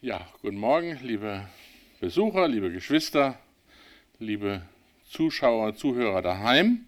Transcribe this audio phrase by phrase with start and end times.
[0.00, 1.48] Ja, guten Morgen, liebe
[1.98, 3.36] Besucher, liebe Geschwister,
[4.20, 4.62] liebe
[5.02, 6.86] Zuschauer, Zuhörer daheim.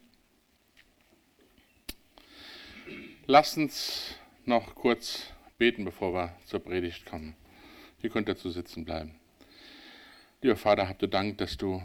[3.26, 5.24] Lasst uns noch kurz
[5.58, 7.34] beten, bevor wir zur Predigt kommen.
[8.00, 9.16] Ihr könnt dazu sitzen bleiben.
[10.40, 11.82] Lieber Vater, habt ihr Dank, dass du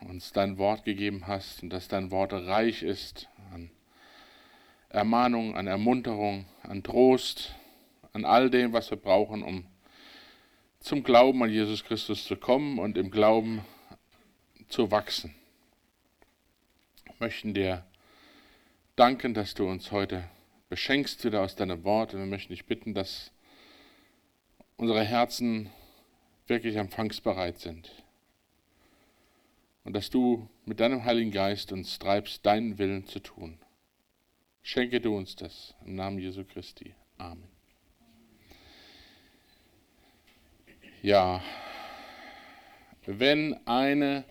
[0.00, 3.70] uns dein Wort gegeben hast und dass dein Wort reich ist an
[4.88, 7.54] Ermahnung, an Ermunterung, an Trost,
[8.12, 9.64] an all dem, was wir brauchen, um
[10.86, 13.64] zum Glauben an Jesus Christus zu kommen und im Glauben
[14.68, 15.34] zu wachsen.
[17.04, 17.84] Wir möchten dir
[18.94, 20.30] danken, dass du uns heute
[20.68, 23.32] beschenkst wieder aus deinem Wort und wir möchten dich bitten, dass
[24.76, 25.70] unsere Herzen
[26.46, 27.90] wirklich empfangsbereit sind
[29.82, 33.58] und dass du mit deinem Heiligen Geist uns treibst, deinen Willen zu tun.
[34.62, 36.94] Schenke du uns das im Namen Jesu Christi.
[37.18, 37.55] Amen.
[41.02, 41.42] Ja,
[43.06, 44.24] wenn eine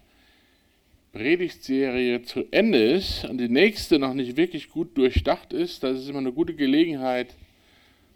[1.14, 6.10] Predigtserie zu Ende ist und die nächste noch nicht wirklich gut durchdacht ist, das ist
[6.10, 7.36] immer eine gute Gelegenheit,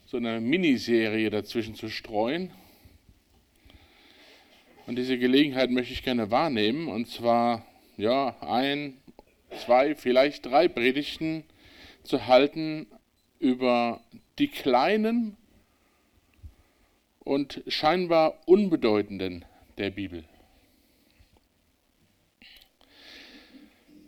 [0.08, 2.52] so eine Miniserie dazwischen zu streuen.
[4.88, 7.66] Und diese Gelegenheit möchte ich gerne wahrnehmen, und zwar
[7.98, 8.98] ja, ein,
[9.64, 11.44] zwei, vielleicht drei Predigten
[12.04, 12.88] zu halten
[13.40, 14.02] über
[14.40, 15.38] die kleinen
[17.20, 19.46] und scheinbar unbedeutenden
[19.78, 20.24] der Bibel.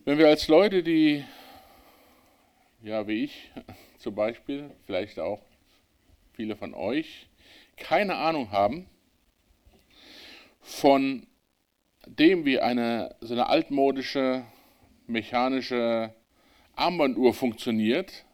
[0.03, 1.23] Wenn wir als Leute, die,
[2.81, 3.51] ja, wie ich
[3.99, 5.41] zum Beispiel, vielleicht auch
[6.33, 7.27] viele von euch,
[7.77, 8.87] keine Ahnung haben
[10.61, 11.27] von
[12.05, 14.43] dem, wie eine so eine altmodische
[15.07, 16.13] mechanische
[16.75, 18.25] Armbanduhr funktioniert,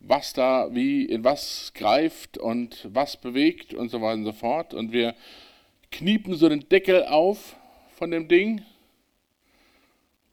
[0.00, 4.74] was da wie in was greift und was bewegt und so weiter und so fort.
[4.74, 5.14] Und wir
[5.90, 7.56] kniepen so den Deckel auf
[7.96, 8.62] von dem Ding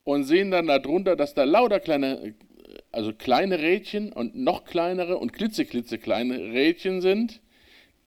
[0.06, 2.34] und sehen dann darunter, dass da lauter kleine,
[2.94, 7.41] also kleine Rädchen und noch kleinere und klitzeklitzekleine Rädchen sind.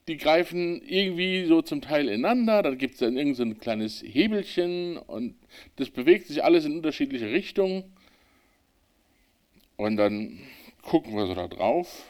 [0.09, 4.03] Die greifen irgendwie so zum Teil ineinander, dann gibt es dann irgend so ein kleines
[4.03, 5.35] Hebelchen und
[5.77, 7.85] das bewegt sich alles in unterschiedliche Richtungen.
[9.77, 10.41] Und dann
[10.83, 12.05] gucken wir so da drauf.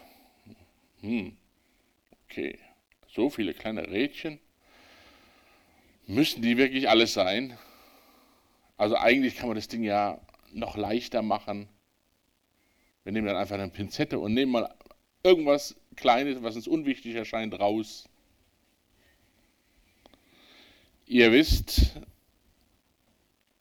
[1.00, 1.36] Hm,
[2.24, 2.58] okay,
[3.08, 4.38] so viele kleine Rädchen.
[6.06, 7.56] Müssen die wirklich alles sein?
[8.76, 10.20] Also eigentlich kann man das Ding ja
[10.52, 11.68] noch leichter machen.
[13.04, 14.74] Wir nehmen dann einfach eine Pinzette und nehmen mal
[15.22, 18.08] irgendwas Kleines, was uns unwichtig erscheint, raus.
[21.06, 21.92] Ihr wisst,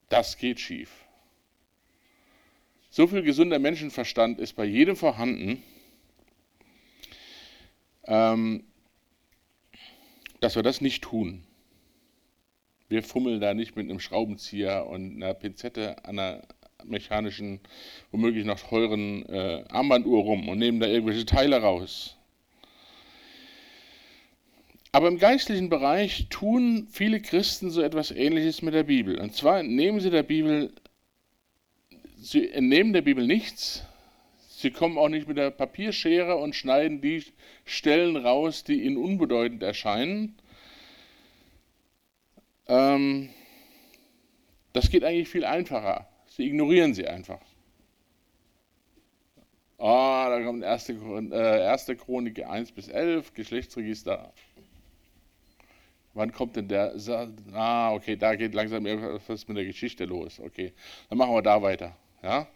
[0.07, 0.91] das geht schief.
[2.91, 5.61] So viel gesunder Menschenverstand ist bei jedem vorhanden,
[8.05, 8.63] ähm,
[10.39, 11.43] dass wir das nicht tun.
[12.87, 16.41] Wir fummeln da nicht mit einem Schraubenzieher und einer Pinzette an einer
[16.83, 17.59] mechanischen,
[18.11, 22.17] womöglich noch teuren äh, Armbanduhr rum und nehmen da irgendwelche Teile raus.
[24.91, 29.19] Aber im geistlichen Bereich tun viele Christen so etwas Ähnliches mit der Bibel.
[29.19, 30.73] Und zwar nehmen sie der Bibel
[32.21, 33.83] sie entnehmen der Bibel nichts.
[34.49, 37.23] Sie kommen auch nicht mit der Papierschere und schneiden die
[37.65, 40.37] Stellen raus, die ihnen unbedeutend erscheinen.
[42.67, 43.29] Ähm,
[44.73, 46.07] das geht eigentlich viel einfacher.
[46.27, 47.39] Sie ignorieren sie einfach.
[49.77, 50.89] Ah, oh, da kommt 1.
[50.89, 51.85] Äh, 1.
[51.97, 54.33] Chronik 1 bis 11, Geschlechtsregister.
[56.13, 56.95] Wann kommt denn der?
[57.53, 60.41] Ah, okay, da geht langsam irgendwas mit der Geschichte los.
[60.41, 60.73] Okay,
[61.07, 61.95] dann machen wir da weiter.
[62.21, 62.47] Ja?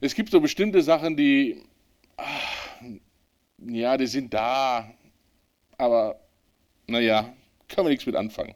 [0.00, 1.62] Es gibt so bestimmte Sachen, die,
[2.16, 2.80] ach,
[3.58, 4.92] ja, die sind da,
[5.76, 6.20] aber
[6.86, 7.32] naja,
[7.68, 8.54] kann man nichts mit anfangen.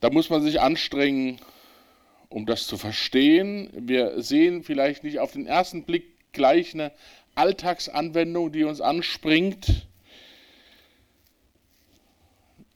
[0.00, 1.38] Da muss man sich anstrengen,
[2.28, 3.70] um das zu verstehen.
[3.72, 6.92] Wir sehen vielleicht nicht auf den ersten Blick gleich eine
[7.34, 9.86] Alltagsanwendung, die uns anspringt.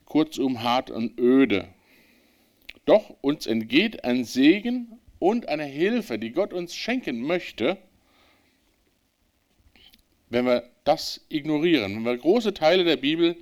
[0.05, 1.67] Kurzum hart und öde.
[2.87, 7.77] Doch uns entgeht ein Segen und eine Hilfe, die Gott uns schenken möchte,
[10.29, 13.35] wenn wir das ignorieren, wenn wir große Teile der Bibel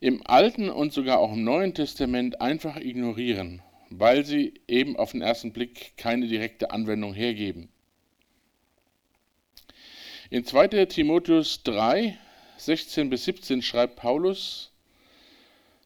[0.00, 5.22] im Alten und sogar auch im Neuen Testament einfach ignorieren, weil sie eben auf den
[5.22, 7.68] ersten Blick keine direkte Anwendung hergeben.
[10.28, 12.18] In 2 Timotheus 3,
[12.56, 14.72] 16 bis 17 schreibt Paulus,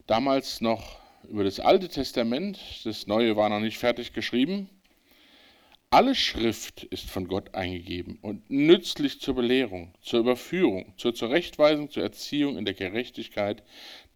[0.07, 4.69] damals noch über das Alte Testament, das Neue war noch nicht fertig geschrieben.
[5.91, 12.03] Alle Schrift ist von Gott eingegeben und nützlich zur Belehrung, zur Überführung, zur Zurechtweisung, zur
[12.03, 13.63] Erziehung in der Gerechtigkeit,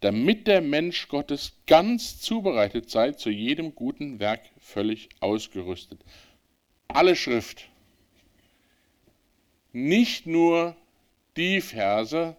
[0.01, 6.03] damit der Mensch Gottes ganz zubereitet sei, zu jedem guten Werk völlig ausgerüstet.
[6.89, 7.69] Alle Schrift.
[9.71, 10.75] Nicht nur
[11.37, 12.35] die Verse,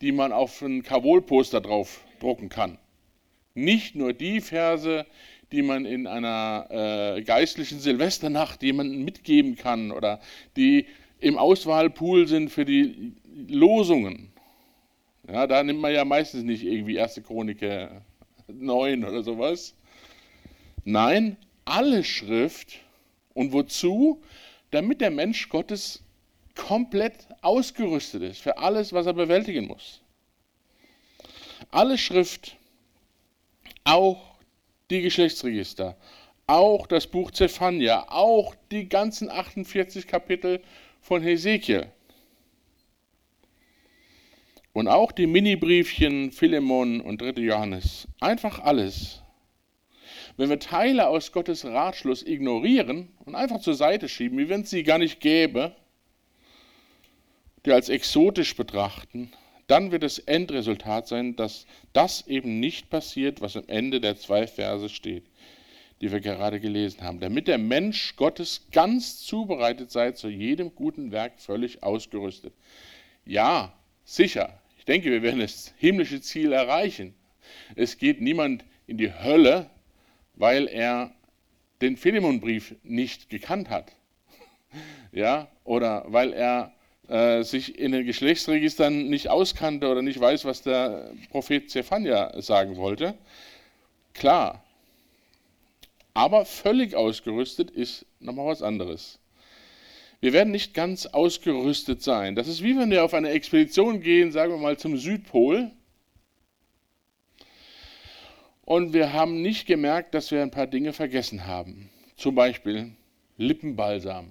[0.00, 2.78] die man auf ein Kavol-Poster drauf drucken kann.
[3.54, 5.06] Nicht nur die Verse,
[5.52, 6.66] die man in einer
[7.16, 10.20] äh, geistlichen Silvesternacht jemandem mitgeben kann oder
[10.56, 10.86] die
[11.20, 13.12] im Auswahlpool sind für die
[13.48, 14.32] Losungen.
[15.28, 17.64] Ja, da nimmt man ja meistens nicht irgendwie erste Chronik
[18.48, 19.74] 9 oder sowas.
[20.84, 22.80] Nein, alle Schrift.
[23.32, 24.22] Und wozu?
[24.70, 26.02] Damit der Mensch Gottes
[26.54, 30.02] komplett ausgerüstet ist für alles, was er bewältigen muss.
[31.70, 32.56] Alle Schrift,
[33.84, 34.38] auch
[34.90, 35.96] die Geschlechtsregister,
[36.46, 40.60] auch das Buch Zephania, auch die ganzen 48 Kapitel
[41.00, 41.86] von Hesekiel.
[44.72, 47.42] Und auch die Mini-Briefchen Philemon und 3.
[47.42, 48.08] Johannes.
[48.20, 49.22] Einfach alles.
[50.36, 54.70] Wenn wir Teile aus Gottes Ratschluss ignorieren und einfach zur Seite schieben, wie wenn es
[54.70, 55.76] sie gar nicht gäbe,
[57.64, 59.32] die als exotisch betrachten,
[59.66, 64.46] dann wird das Endresultat sein, dass das eben nicht passiert, was am Ende der zwei
[64.46, 65.24] Verse steht,
[66.00, 67.20] die wir gerade gelesen haben.
[67.20, 72.52] Damit der Mensch Gottes ganz zubereitet sei, zu jedem guten Werk völlig ausgerüstet.
[73.24, 73.72] Ja,
[74.04, 74.60] sicher.
[74.78, 77.14] Ich denke, wir werden das himmlische Ziel erreichen.
[77.74, 79.70] Es geht niemand in die Hölle,
[80.34, 81.14] weil er
[81.80, 83.92] den Philemonbrief nicht gekannt hat.
[85.12, 86.74] Ja, oder weil er
[87.08, 92.76] äh, sich in den Geschlechtsregistern nicht auskannte oder nicht weiß, was der Prophet Zephania sagen
[92.76, 93.14] wollte.
[94.14, 94.64] Klar.
[96.14, 99.18] Aber völlig ausgerüstet ist nochmal was anderes.
[100.20, 102.34] Wir werden nicht ganz ausgerüstet sein.
[102.34, 105.70] Das ist wie wenn wir auf eine Expedition gehen, sagen wir mal zum Südpol.
[108.62, 111.90] Und wir haben nicht gemerkt, dass wir ein paar Dinge vergessen haben.
[112.16, 112.92] Zum Beispiel
[113.36, 114.28] Lippenbalsam.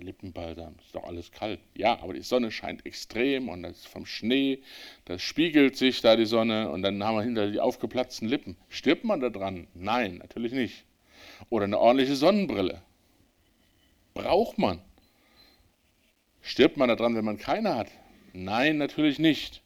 [0.00, 1.60] Lippenbalsam, ist doch alles kalt.
[1.74, 4.62] Ja, aber die Sonne scheint extrem und das vom Schnee,
[5.06, 8.56] das spiegelt sich da die Sonne und dann haben wir hinter die aufgeplatzten Lippen.
[8.68, 9.66] Stirbt man da dran?
[9.74, 10.84] Nein, natürlich nicht.
[11.48, 12.82] Oder eine ordentliche Sonnenbrille.
[14.14, 14.80] Braucht man.
[16.42, 17.88] Stirbt man da dran, wenn man keine hat?
[18.32, 19.62] Nein, natürlich nicht.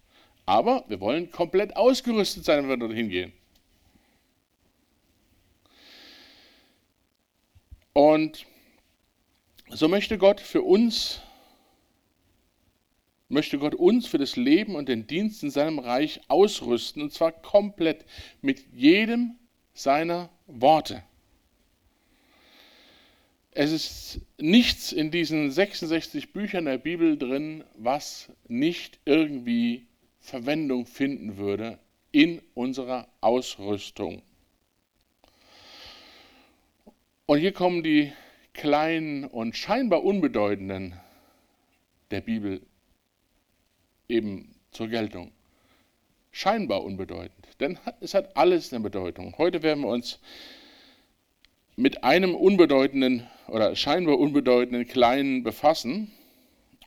[0.47, 3.33] Aber wir wollen komplett ausgerüstet sein, wenn wir dorthin gehen.
[7.93, 8.47] Und
[9.75, 11.21] so möchte Gott für uns,
[13.29, 17.33] möchte Gott uns für das Leben und den Dienst in seinem Reich ausrüsten, und zwar
[17.33, 18.05] komplett
[18.43, 19.37] mit jedem
[19.75, 21.03] seiner Worte.
[23.53, 29.87] Es ist nichts in diesen 66 Büchern der Bibel drin, was nicht irgendwie
[30.21, 31.79] Verwendung finden würde
[32.13, 34.23] in unserer Ausrüstung.
[37.27, 38.13] Und hier kommen die
[38.55, 40.95] kleinen und scheinbar unbedeutenden
[42.11, 42.61] der Bibel
[44.09, 45.33] eben zur Geltung.
[46.31, 49.35] Scheinbar unbedeutend, denn es hat alles eine Bedeutung.
[49.37, 50.19] Heute werden wir uns
[51.77, 56.11] mit einem unbedeutenden oder scheinbar unbedeutenden Kleinen befassen.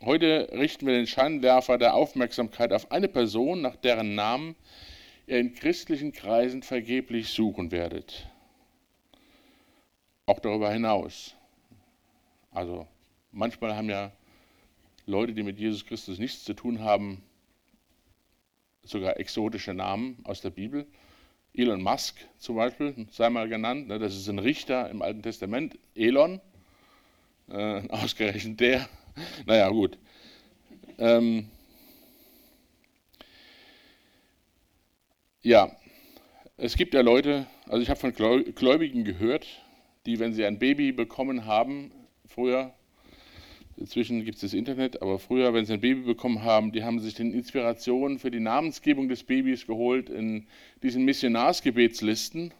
[0.04, 4.56] Heute richten wir den Scheinwerfer der Aufmerksamkeit auf eine Person, nach deren Namen
[5.28, 8.28] ihr in christlichen Kreisen vergeblich suchen werdet.
[10.28, 11.35] Auch darüber hinaus.
[12.56, 12.88] Also
[13.34, 14.14] manchmal haben ja
[15.06, 17.22] Leute, die mit Jesus Christus nichts zu tun haben,
[18.82, 20.88] sogar exotische Namen aus der Bibel.
[21.54, 25.78] Elon Musk zum Beispiel, sei mal genannt, ne, das ist ein Richter im Alten Testament.
[25.96, 26.40] Elon,
[27.50, 28.88] äh, ausgerechnet der.
[29.46, 29.98] Naja, gut.
[30.98, 31.50] Ähm,
[35.42, 35.76] ja,
[36.56, 39.46] es gibt ja Leute, also ich habe von Gläubigen gehört,
[40.06, 41.92] die, wenn sie ein Baby bekommen haben,
[42.36, 42.74] früher,
[43.78, 47.00] inzwischen gibt es das Internet, aber früher, wenn sie ein Baby bekommen haben, die haben
[47.00, 50.46] sich den Inspirationen für die Namensgebung des Babys geholt in
[50.84, 52.54] diesen Missionarsgebetslisten,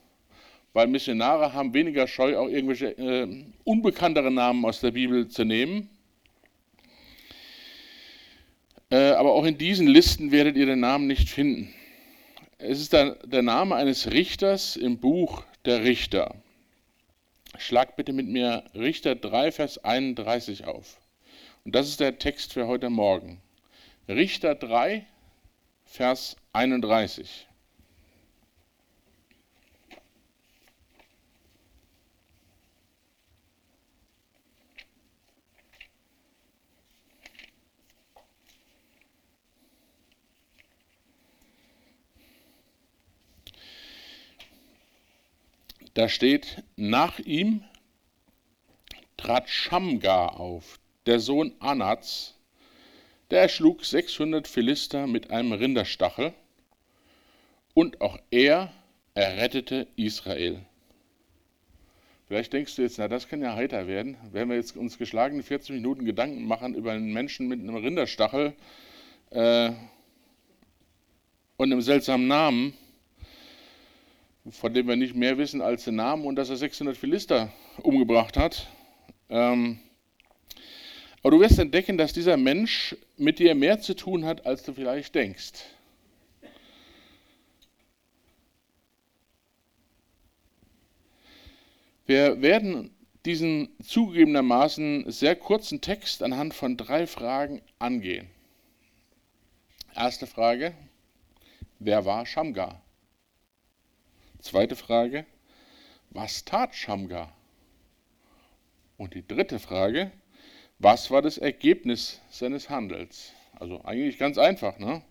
[0.72, 5.90] weil Missionare haben weniger Scheu, auch irgendwelche äh, unbekanntere Namen aus der Bibel zu nehmen.
[8.90, 11.74] Äh, aber auch in diesen Listen werdet ihr den Namen nicht finden.
[12.58, 16.36] Es ist der, der Name eines Richters im Buch der Richter.
[17.60, 21.00] Schlag bitte mit mir Richter 3, Vers 31 auf.
[21.64, 23.42] Und das ist der Text für heute Morgen.
[24.08, 25.06] Richter 3,
[25.86, 27.48] Vers 31.
[45.96, 47.64] Da steht, nach ihm
[49.16, 52.36] trat Shamgar auf, der Sohn Anats,
[53.32, 56.34] der erschlug 600 Philister mit einem Rinderstachel,
[57.74, 58.74] und auch er
[59.14, 60.66] errettete Israel.
[62.28, 64.18] Vielleicht denkst du jetzt, na, das kann ja heiter werden.
[64.34, 68.54] Wenn wir jetzt uns geschlagene 40 Minuten Gedanken machen über einen Menschen mit einem Rinderstachel
[69.30, 69.72] äh,
[71.56, 72.74] und einem seltsamen Namen,
[74.50, 78.38] von dem wir nicht mehr wissen als den Namen und dass er 600 Philister umgebracht
[78.38, 78.68] hat.
[79.30, 79.80] Ähm,
[81.24, 84.74] aber du wirst entdecken, dass dieser Mensch mit dir mehr zu tun hat, als du
[84.74, 85.54] vielleicht denkst.
[92.06, 92.92] Wir werden
[93.26, 98.30] diesen zugegebenermaßen sehr kurzen Text anhand von drei Fragen angehen.
[99.96, 100.76] Erste Frage,
[101.80, 102.85] wer war Shamgar?
[104.46, 105.26] Zweite Frage,
[106.12, 107.36] was tat Shamgar?
[108.96, 110.12] Und die dritte Frage,
[110.78, 113.34] was war das Ergebnis seines Handels?
[113.56, 114.78] Also eigentlich ganz einfach.
[114.78, 115.02] Ne?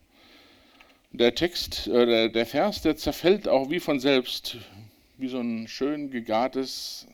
[1.11, 4.59] Der Text, äh, der Vers, der zerfällt auch wie von selbst
[5.17, 7.09] wie so ein schön gegartes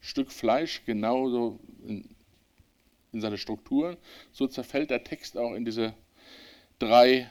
[0.00, 2.08] Stück Fleisch, genauso in,
[3.12, 3.96] in seine Strukturen.
[4.32, 5.94] So zerfällt der Text auch in diese
[6.80, 7.30] drei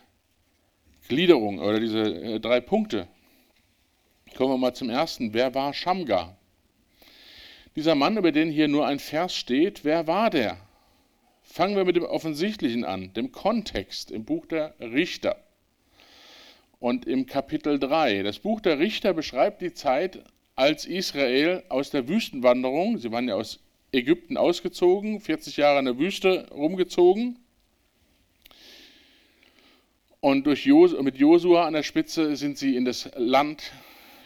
[1.10, 3.10] Gliederungen oder diese äh, drei Punkte.
[4.42, 5.36] Kommen wir mal zum ersten.
[5.36, 6.36] Wer war Shamgar?
[7.76, 10.58] Dieser Mann, über den hier nur ein Vers steht, wer war der?
[11.44, 15.38] Fangen wir mit dem Offensichtlichen an, dem Kontext im Buch der Richter
[16.80, 18.24] und im Kapitel 3.
[18.24, 20.24] Das Buch der Richter beschreibt die Zeit,
[20.56, 23.60] als Israel aus der Wüstenwanderung, sie waren ja aus
[23.92, 27.38] Ägypten ausgezogen, 40 Jahre in der Wüste rumgezogen,
[30.20, 33.72] und durch Jos mit Josua an der Spitze sind sie in das Land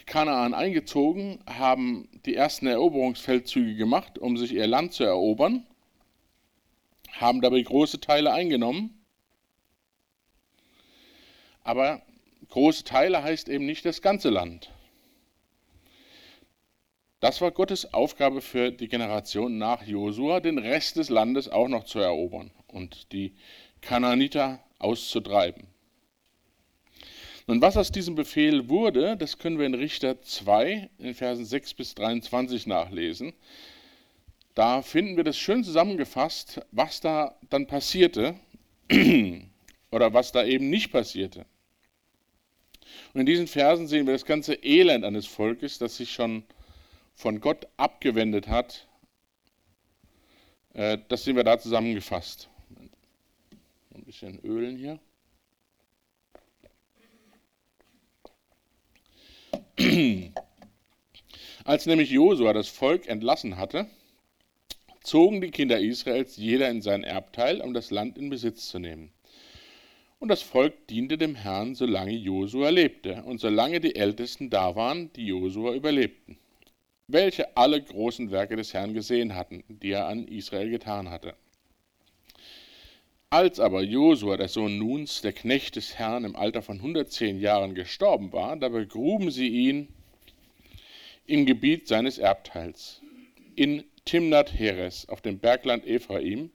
[0.05, 5.65] Kanaan eingezogen, haben die ersten Eroberungsfeldzüge gemacht, um sich ihr Land zu erobern,
[7.11, 9.05] haben dabei große Teile eingenommen.
[11.63, 12.01] Aber
[12.49, 14.71] Große Teile heißt eben nicht das ganze Land.
[17.19, 21.85] Das war Gottes Aufgabe für die Generation nach Josua, den Rest des Landes auch noch
[21.85, 23.35] zu erobern und die
[23.81, 25.67] Kanaaniter auszutreiben.
[27.47, 31.75] Nun, was aus diesem Befehl wurde, das können wir in Richter 2 in Versen 6
[31.75, 33.33] bis 23 nachlesen.
[34.55, 38.39] Da finden wir das schön zusammengefasst, was da dann passierte
[39.91, 41.45] oder was da eben nicht passierte.
[43.13, 46.43] Und in diesen Versen sehen wir das ganze Elend eines Volkes, das sich schon
[47.13, 48.87] von Gott abgewendet hat.
[50.73, 52.49] Äh, das sehen wir da zusammengefasst.
[53.93, 54.99] Ein bisschen ölen hier.
[61.65, 63.87] Als nämlich Josua das Volk entlassen hatte,
[65.03, 69.11] zogen die Kinder Israels jeder in sein Erbteil, um das Land in Besitz zu nehmen.
[70.19, 75.11] Und das Volk diente dem Herrn, solange Josua lebte und solange die Ältesten da waren,
[75.13, 76.37] die Josua überlebten,
[77.07, 81.35] welche alle großen Werke des Herrn gesehen hatten, die er an Israel getan hatte.
[83.35, 87.75] Als aber Josua, der Sohn Nuns, der Knecht des Herrn, im Alter von 110 Jahren
[87.75, 89.89] gestorben war, da begruben sie ihn
[91.27, 93.01] im Gebiet seines Erbteils,
[93.57, 96.49] in Timnat Heres, auf dem Bergland Ephraim,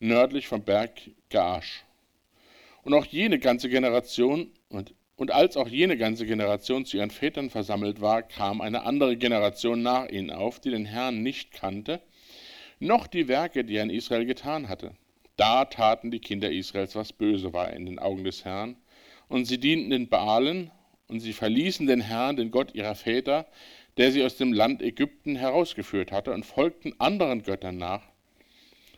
[0.00, 1.84] nördlich vom Berg Gaasch.
[2.82, 7.50] Und auch jene ganze Generation, und, und als auch jene ganze Generation zu ihren Vätern
[7.50, 12.00] versammelt war, kam eine andere Generation nach ihnen auf, die den Herrn nicht kannte,
[12.80, 14.96] noch die Werke, die er in Israel getan hatte.
[15.40, 18.76] Da taten die Kinder Israels, was böse war in den Augen des Herrn,
[19.26, 20.70] und sie dienten den Baalen,
[21.08, 23.46] und sie verließen den Herrn, den Gott ihrer Väter,
[23.96, 28.02] der sie aus dem Land Ägypten herausgeführt hatte, und folgten anderen Göttern nach,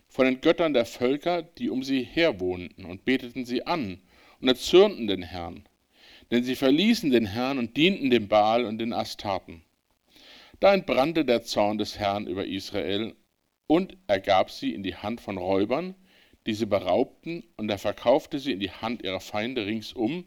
[0.09, 4.01] von den Göttern der Völker, die um sie her wohnten, und beteten sie an
[4.41, 5.63] und erzürnten den Herrn.
[6.33, 9.63] Denn sie verließen den Herrn und dienten dem Baal und den Astarten.
[10.59, 13.15] Da entbrannte der Zorn des Herrn über Israel,
[13.69, 15.95] und er gab sie in die Hand von Räubern,
[16.47, 20.25] die sie beraubten, und er verkaufte sie in die Hand ihrer Feinde ringsum,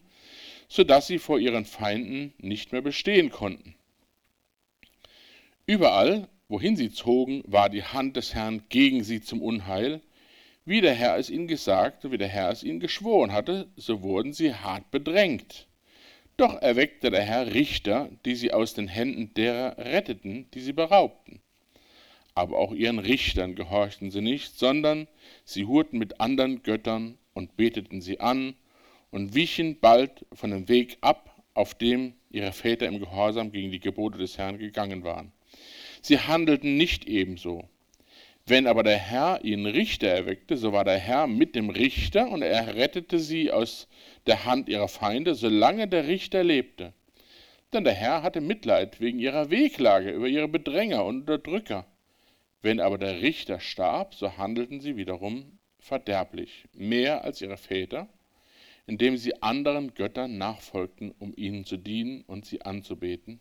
[0.67, 3.75] so dass sie vor ihren Feinden nicht mehr bestehen konnten.
[5.67, 10.01] Überall, wohin sie zogen, war die Hand des Herrn gegen sie zum Unheil.
[10.63, 14.01] Wie der Herr es ihnen gesagt und wie der Herr es ihnen geschworen hatte, so
[14.01, 15.67] wurden sie hart bedrängt.
[16.37, 21.39] Doch erweckte der Herr Richter, die sie aus den Händen derer retteten, die sie beraubten.
[22.35, 25.07] Aber auch ihren Richtern gehorchten sie nicht, sondern
[25.45, 28.55] sie hurten mit anderen Göttern und beteten sie an
[29.09, 33.79] und wichen bald von dem Weg ab auf dem ihre Väter im Gehorsam gegen die
[33.79, 35.31] Gebote des Herrn gegangen waren.
[36.01, 37.69] Sie handelten nicht ebenso.
[38.45, 42.41] Wenn aber der Herr ihnen Richter erweckte, so war der Herr mit dem Richter und
[42.41, 43.87] er rettete sie aus
[44.27, 46.93] der Hand ihrer Feinde, solange der Richter lebte.
[47.73, 51.87] Denn der Herr hatte Mitleid wegen ihrer Wehklage über ihre Bedränger und Unterdrücker.
[52.65, 58.07] Wenn aber der Richter starb, so handelten sie wiederum verderblich, mehr als ihre Väter,
[58.87, 63.39] indem sie anderen Göttern nachfolgten, um ihnen zu dienen und sie anzubeten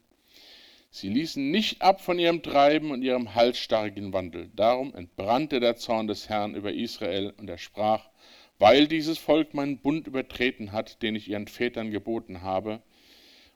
[0.91, 4.51] Sie ließen nicht ab von ihrem Treiben und ihrem halsstarrigen Wandel.
[4.55, 8.11] Darum entbrannte der Zorn des Herrn über Israel und er sprach,
[8.59, 12.83] weil dieses Volk meinen Bund übertreten hat, den ich ihren Vätern geboten habe,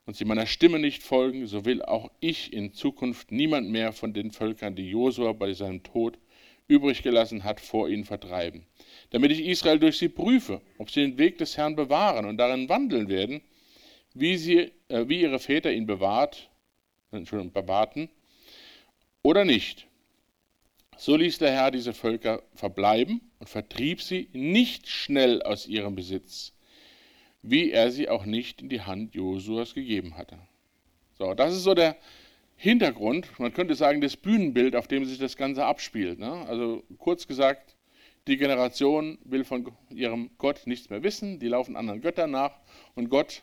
[0.09, 4.15] und sie meiner Stimme nicht folgen, so will auch ich in Zukunft niemand mehr von
[4.15, 6.17] den Völkern, die Josua bei seinem Tod
[6.67, 8.65] übrig gelassen hat, vor ihnen vertreiben,
[9.11, 12.71] damit ich Israel durch sie prüfe, ob sie den Weg des Herrn bewahren und darin
[12.71, 13.43] wandeln werden,
[14.15, 16.49] wie, sie, äh, wie ihre Väter ihn bewahrt
[17.13, 18.09] Entschuldigung, bewahrten,
[19.23, 19.89] oder nicht.
[20.97, 26.55] So ließ der Herr diese Völker verbleiben und vertrieb sie nicht schnell aus ihrem Besitz,
[27.51, 30.39] wie er sie auch nicht in die Hand Josuas gegeben hatte.
[31.19, 31.97] So, das ist so der
[32.57, 36.19] Hintergrund, man könnte sagen, das Bühnenbild, auf dem sich das Ganze abspielt.
[36.19, 36.31] Ne?
[36.49, 37.77] Also kurz gesagt,
[38.27, 42.53] die Generation will von ihrem Gott nichts mehr wissen, die laufen anderen Göttern nach
[42.95, 43.43] und Gott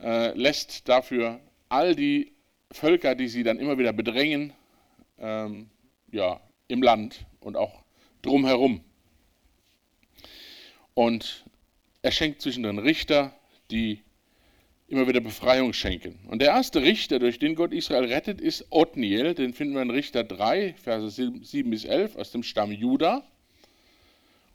[0.00, 2.32] äh, lässt dafür all die
[2.70, 4.52] Völker, die sie dann immer wieder bedrängen,
[5.18, 5.68] ähm,
[6.12, 7.82] ja, im Land und auch
[8.22, 8.80] drumherum.
[10.94, 11.44] Und
[12.06, 13.34] er schenkt zwischendrin Richter,
[13.72, 14.00] die
[14.86, 16.20] immer wieder Befreiung schenken.
[16.28, 19.34] Und der erste Richter, durch den Gott Israel rettet, ist Othniel.
[19.34, 23.26] Den finden wir in Richter 3, Verse 7 bis 11 aus dem Stamm Juda.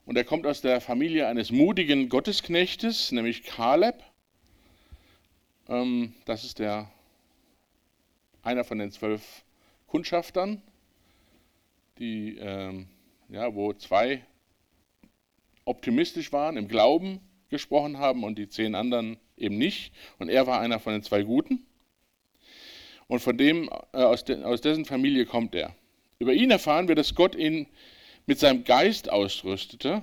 [0.06, 4.02] Und er kommt aus der Familie eines mutigen Gottesknechtes, nämlich Kaleb.
[5.68, 6.90] Ähm, das ist der
[8.44, 9.44] einer von den zwölf
[9.88, 10.62] Kundschaftern,
[12.00, 12.88] die, ähm,
[13.28, 14.26] ja, wo zwei
[15.66, 17.20] optimistisch waren, im Glauben
[17.52, 19.94] gesprochen haben und die zehn anderen eben nicht.
[20.18, 21.66] Und er war einer von den zwei Guten.
[23.08, 25.76] Und von dem, äh, aus, de, aus dessen Familie kommt er.
[26.18, 27.68] Über ihn erfahren wir, dass Gott ihn
[28.26, 30.02] mit seinem Geist ausrüstete.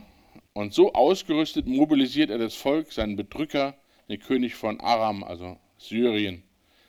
[0.53, 3.77] Und so ausgerüstet mobilisiert er das Volk, seinen Bedrücker,
[4.09, 6.43] den König von Aram, also Syrien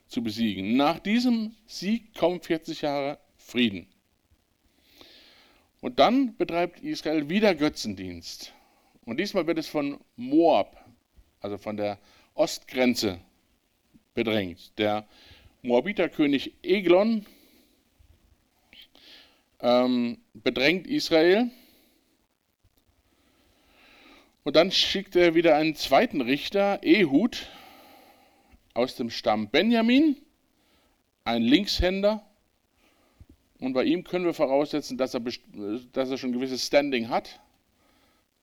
[0.07, 0.75] zu besiegen.
[0.75, 3.87] Nach diesem Sieg kommen 40 Jahre Frieden.
[5.81, 8.53] Und dann betreibt Israel wieder Götzendienst.
[9.09, 10.85] Und diesmal wird es von Moab,
[11.39, 11.97] also von der
[12.35, 13.19] Ostgrenze,
[14.13, 14.77] bedrängt.
[14.77, 15.07] Der
[15.63, 17.25] Moabiterkönig Eglon
[19.61, 21.49] ähm, bedrängt Israel.
[24.43, 27.47] Und dann schickt er wieder einen zweiten Richter, Ehud,
[28.75, 30.17] aus dem Stamm Benjamin,
[31.23, 32.23] ein Linkshänder.
[33.57, 35.21] Und bei ihm können wir voraussetzen, dass er,
[35.93, 37.39] dass er schon ein gewisses Standing hat,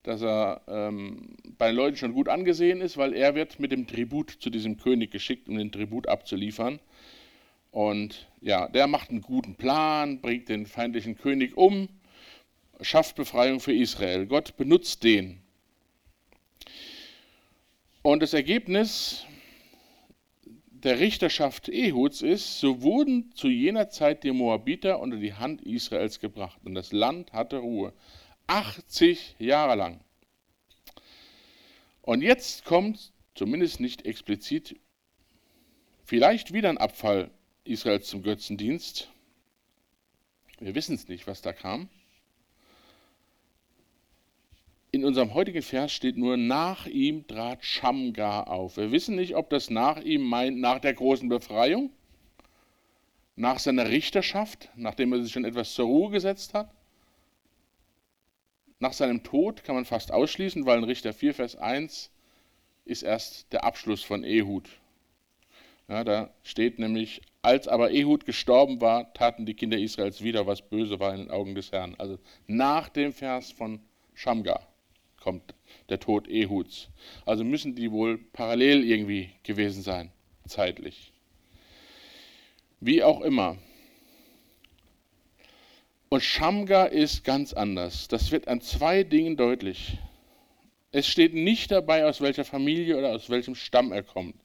[0.07, 3.87] dass er ähm, bei den Leuten schon gut angesehen ist, weil er wird mit dem
[3.87, 6.79] Tribut zu diesem König geschickt, um den Tribut abzuliefern.
[7.71, 11.89] Und ja, der macht einen guten Plan, bringt den feindlichen König um,
[12.79, 14.25] schafft Befreiung für Israel.
[14.27, 15.39] Gott benutzt den.
[18.01, 19.25] Und das Ergebnis
[20.71, 26.21] der Richterschaft Ehuds ist, so wurden zu jener Zeit die Moabiter unter die Hand Israels
[26.21, 27.91] gebracht und das Land hatte Ruhe.
[28.47, 29.99] 80 Jahre lang.
[32.01, 34.79] Und jetzt kommt, zumindest nicht explizit,
[36.05, 37.29] vielleicht wieder ein Abfall
[37.65, 39.09] Israels zum Götzendienst.
[40.59, 41.89] Wir wissen es nicht, was da kam.
[44.91, 48.77] In unserem heutigen Vers steht nur, nach ihm trat Schamgar auf.
[48.77, 51.91] Wir wissen nicht, ob das nach ihm meint, nach der großen Befreiung,
[53.35, 56.73] nach seiner Richterschaft, nachdem er sich schon etwas zur Ruhe gesetzt hat.
[58.79, 62.11] Nach seinem Tod kann man fast ausschließen, weil in Richter 4, Vers 1
[62.85, 64.69] ist erst der Abschluss von Ehud.
[65.87, 70.61] Ja, da steht nämlich, als aber Ehud gestorben war, taten die Kinder Israels wieder, was
[70.61, 71.95] böse war in den Augen des Herrn.
[71.97, 73.79] Also nach dem Vers von
[74.13, 74.67] Schamgar
[75.19, 75.55] kommt
[75.89, 76.89] der Tod Ehuds.
[77.25, 80.11] Also müssen die wohl parallel irgendwie gewesen sein,
[80.45, 81.13] zeitlich.
[82.79, 83.57] Wie auch immer.
[86.09, 88.07] Und Shamgar ist ganz anders.
[88.07, 89.97] Das wird an zwei Dingen deutlich.
[90.91, 94.35] Es steht nicht dabei, aus welcher Familie oder aus welchem Stamm er kommt.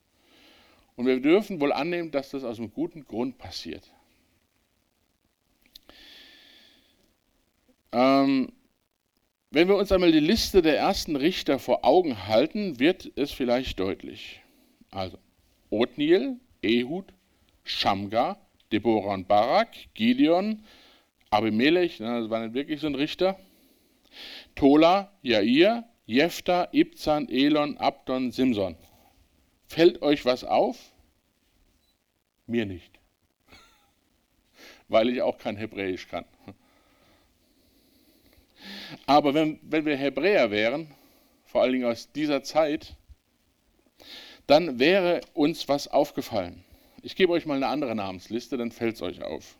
[0.97, 3.93] Und wir dürfen wohl annehmen, dass das aus einem guten Grund passiert.
[7.93, 8.53] Ähm,
[9.51, 13.79] wenn wir uns einmal die Liste der ersten Richter vor Augen halten, wird es vielleicht
[13.79, 14.41] deutlich.
[14.91, 15.19] Also,
[15.71, 17.13] Othniel, Ehud,
[17.63, 18.41] Shamgar,
[18.73, 20.65] Deborah und Barak, Gideon,
[21.33, 23.39] Abimelech, das war nicht wirklich so ein Richter,
[24.55, 28.77] Tola, Jair, Jephthah, Ibzan, Elon, Abdon, Simson.
[29.67, 30.93] Fällt euch was auf?
[32.47, 33.01] Mir nicht.
[34.89, 36.27] Weil ich auch kein Hebräisch kann.
[39.07, 40.89] Aber wenn, wenn wir Hebräer wären,
[41.47, 42.95] vor allen Dingen aus dieser Zeit,
[44.47, 46.63] dann wäre uns was aufgefallen.
[47.01, 49.57] Ich gebe euch mal eine andere Namensliste, dann fällt es euch auf.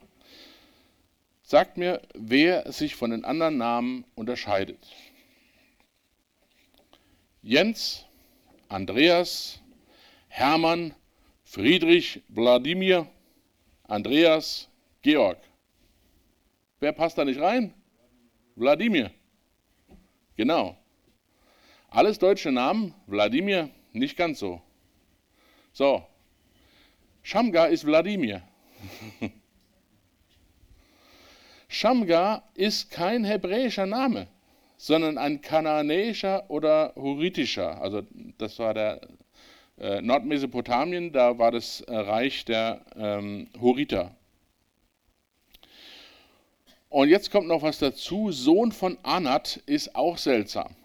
[1.53, 4.91] Sagt mir, wer sich von den anderen Namen unterscheidet.
[7.43, 8.07] Jens,
[8.71, 9.61] Andreas,
[10.29, 10.95] Hermann,
[11.45, 13.07] Friedrich, Wladimir,
[13.83, 14.71] Andreas,
[15.03, 15.37] Georg.
[16.81, 17.75] Wer passt da nicht rein?
[18.57, 19.11] Wladimir.
[20.37, 20.79] Genau.
[21.91, 24.63] Alles deutsche Namen, Wladimir nicht ganz so.
[25.75, 26.03] So.
[27.23, 28.41] Shamgar ist Wladimir.
[31.73, 34.27] Shamgar ist kein hebräischer Name,
[34.77, 37.81] sondern ein kananäischer oder hurritischer.
[37.81, 38.03] Also
[38.37, 39.01] das war der
[39.79, 44.15] äh, Nordmesopotamien, da war das äh, Reich der ähm, Horiter.
[46.91, 48.33] Und jetzt kommt noch was dazu.
[48.33, 50.77] Sohn von Anat ist auch seltsam.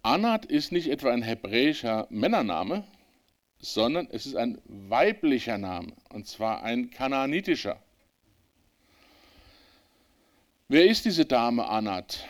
[0.00, 2.84] Anat ist nicht etwa ein hebräischer Männername,
[3.58, 7.82] sondern es ist ein weiblicher Name, und zwar ein kananitischer.
[10.70, 12.26] Wer ist diese Dame Anat?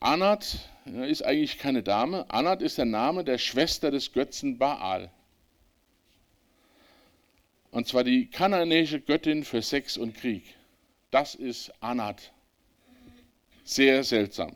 [0.00, 2.28] Anat ist eigentlich keine Dame.
[2.28, 5.10] Anat ist der Name der Schwester des Götzen Baal.
[7.70, 10.44] Und zwar die kananäische Göttin für Sex und Krieg.
[11.10, 12.32] Das ist Anat.
[13.64, 14.54] Sehr seltsam.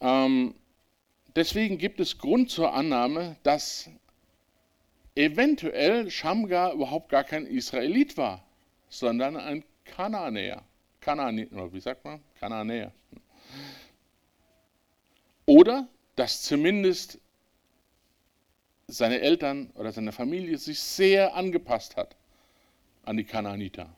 [0.00, 0.56] Ähm,
[1.36, 3.88] deswegen gibt es Grund zur Annahme, dass
[5.14, 8.47] eventuell Shamgar überhaupt gar kein Israelit war,
[8.88, 10.62] sondern ein Kananäer.
[11.00, 12.20] Kanane, wie sagt man?
[12.38, 12.92] Kananäer.
[15.46, 17.18] Oder dass zumindest
[18.86, 22.16] seine Eltern oder seine Familie sich sehr angepasst hat
[23.04, 23.88] an die Kanaaniter.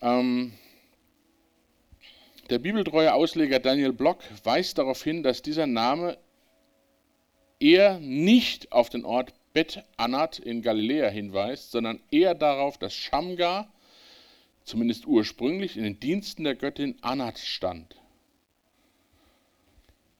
[0.00, 0.52] Ähm,
[2.50, 6.18] der bibeltreue Ausleger Daniel Block weist darauf hin, dass dieser Name
[7.58, 13.72] eher nicht auf den Ort Bet Anat in Galiläa hinweist, sondern eher darauf, dass Shamgar,
[14.64, 17.96] zumindest ursprünglich, in den Diensten der Göttin Anat stand.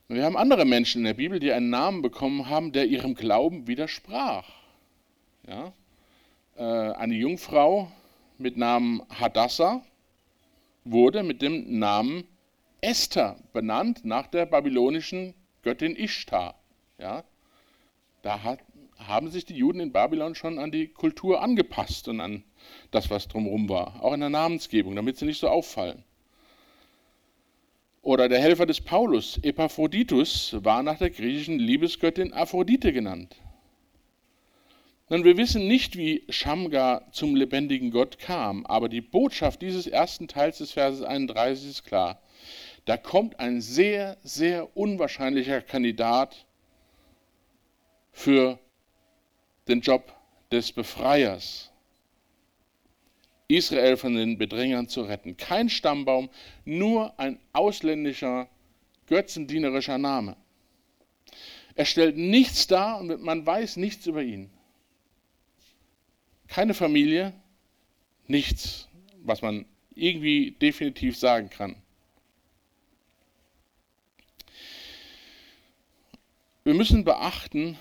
[0.07, 3.67] wir haben andere Menschen in der Bibel, die einen Namen bekommen haben, der ihrem Glauben
[3.67, 4.49] widersprach.
[5.49, 5.73] Ja?
[6.57, 7.91] Äh, eine Jungfrau
[8.39, 9.85] mit Namen Hadassah
[10.85, 12.25] wurde mit dem Namen
[12.81, 16.55] Esther benannt nach der babylonischen Göttin Ishtar.
[16.99, 17.25] Ja?
[18.23, 18.61] Da hat,
[18.99, 22.45] haben sich die Juden in Babylon schon an die Kultur angepasst und an
[22.91, 26.05] das, was drumherum war, auch in der Namensgebung, damit sie nicht so auffallen.
[28.03, 33.37] Oder der Helfer des Paulus, Epaphroditus, war nach der griechischen Liebesgöttin Aphrodite genannt.
[35.09, 40.29] Nun, wir wissen nicht, wie Shamgar zum lebendigen Gott kam, aber die Botschaft dieses ersten
[40.29, 42.21] Teils des Verses 31 ist klar.
[42.85, 46.47] Da kommt ein sehr, sehr unwahrscheinlicher Kandidat
[48.13, 48.59] für
[49.69, 50.15] den Job
[50.51, 51.71] des Befreiers,
[53.49, 55.37] Israel von den Bedrängern zu retten.
[55.37, 56.31] Kein Stammbaum,
[56.65, 58.49] nur ein ausländischer,
[59.07, 60.37] götzendienerischer Name.
[61.75, 64.51] Er stellt nichts dar und man weiß nichts über ihn.
[66.47, 67.33] Keine Familie,
[68.27, 68.89] nichts,
[69.23, 71.77] was man irgendwie definitiv sagen kann.
[76.63, 77.79] Wir müssen beachten,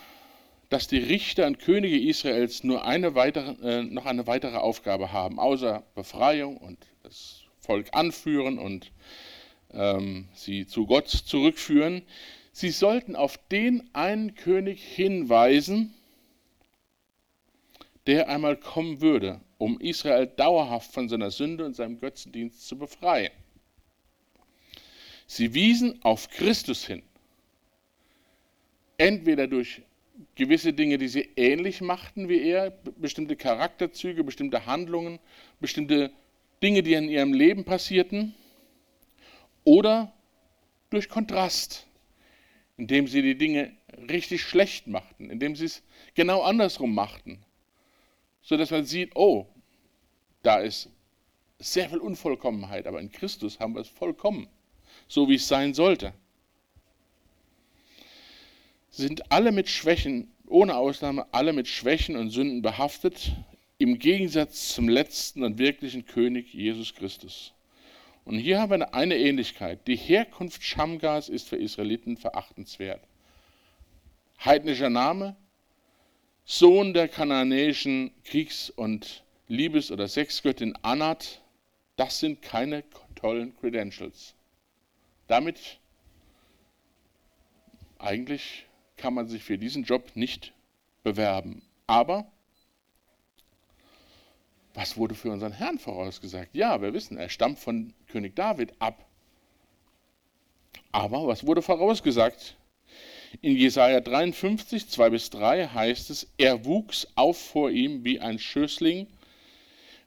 [0.73, 5.39] dass die Richter und Könige Israels nur eine weitere, äh, noch eine weitere Aufgabe haben,
[5.39, 8.91] außer Befreiung und das Volk anführen und
[9.71, 12.01] ähm, sie zu Gott zurückführen.
[12.53, 15.93] Sie sollten auf den einen König hinweisen,
[18.07, 23.31] der einmal kommen würde, um Israel dauerhaft von seiner Sünde und seinem Götzendienst zu befreien.
[25.27, 27.03] Sie wiesen auf Christus hin,
[28.97, 29.83] entweder durch
[30.35, 35.19] gewisse Dinge, die sie ähnlich machten wie er, bestimmte Charakterzüge, bestimmte Handlungen,
[35.59, 36.11] bestimmte
[36.61, 38.35] Dinge, die in ihrem Leben passierten,
[39.63, 40.13] oder
[40.89, 41.87] durch Kontrast,
[42.77, 43.75] indem sie die Dinge
[44.09, 45.83] richtig schlecht machten, indem sie es
[46.15, 47.43] genau andersrum machten,
[48.41, 49.47] sodass man sieht, oh,
[50.41, 50.89] da ist
[51.59, 54.49] sehr viel Unvollkommenheit, aber in Christus haben wir es vollkommen.
[55.07, 56.13] so wie es sein sollte.
[58.95, 63.31] Sind alle mit Schwächen, ohne Ausnahme, alle mit Schwächen und Sünden behaftet,
[63.79, 67.53] im Gegensatz zum letzten und wirklichen König Jesus Christus.
[68.23, 69.87] Und hier haben wir eine Ähnlichkeit.
[69.87, 73.01] Die Herkunft Schamgas ist für Israeliten verachtenswert.
[74.45, 75.35] Heidnischer Name,
[76.45, 81.41] Sohn der kananäischen Kriegs- und Liebes- oder Sexgöttin Anat,
[81.95, 82.83] das sind keine
[83.15, 84.35] tollen Credentials.
[85.25, 85.79] Damit
[87.97, 90.53] eigentlich kann man sich für diesen Job nicht
[91.03, 91.61] bewerben.
[91.87, 92.25] Aber
[94.73, 96.55] was wurde für unseren Herrn vorausgesagt?
[96.55, 99.05] Ja, wir wissen, er stammt von König David ab.
[100.91, 102.55] Aber was wurde vorausgesagt?
[103.41, 108.37] In Jesaja 53, 2 bis 3 heißt es: Er wuchs auf vor ihm wie ein
[108.37, 109.07] Schößling,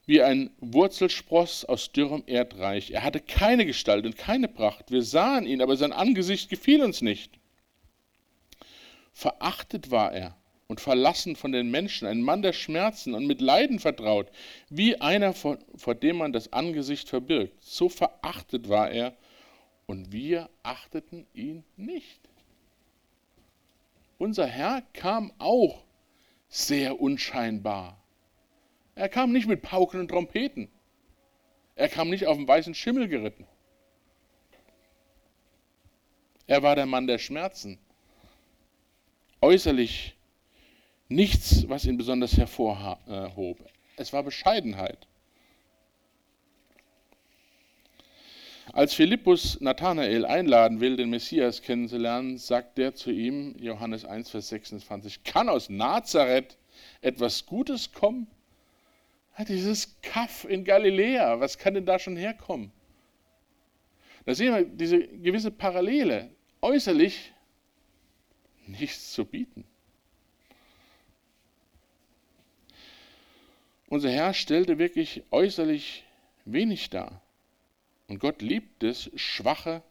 [0.07, 2.93] wie ein Wurzelspross aus dürrem Erdreich.
[2.93, 4.91] Er hatte keine Gestalt und keine Pracht.
[4.91, 7.33] Wir sahen ihn, aber sein Angesicht gefiel uns nicht.
[9.17, 13.79] Verachtet war er und verlassen von den Menschen, ein Mann der Schmerzen und mit Leiden
[13.79, 14.31] vertraut,
[14.69, 17.55] wie einer, vor, vor dem man das Angesicht verbirgt.
[17.63, 19.17] So verachtet war er
[19.87, 22.29] und wir achteten ihn nicht.
[24.19, 25.83] Unser Herr kam auch
[26.51, 27.99] sehr unscheinbar.
[28.97, 30.69] Er kam nicht mit Pauken und Trompeten.
[31.75, 33.47] Er kam nicht auf dem weißen Schimmel geritten.
[36.47, 37.79] Er war der Mann der Schmerzen.
[39.47, 40.17] Äußerlich
[41.09, 43.59] nichts, was ihn besonders hervorhob.
[43.97, 45.07] Es war Bescheidenheit.
[48.73, 54.49] Als Philippus Nathanael einladen will, den Messias kennenzulernen, sagt der zu ihm, Johannes 1, Vers
[54.49, 56.59] 26, kann aus Nazareth
[57.01, 58.27] etwas Gutes kommen?
[59.39, 62.73] Ja, dieses Kaff in Galiläa, was kann denn da schon herkommen?
[64.25, 66.31] Da sehen wir diese gewisse Parallele.
[66.63, 67.33] Äußerlich
[68.69, 69.65] nichts zu bieten.
[73.89, 76.05] Unser Herr stellte wirklich äußerlich
[76.45, 77.23] wenig dar.
[78.09, 79.83] Und Gott liebt es, schwache,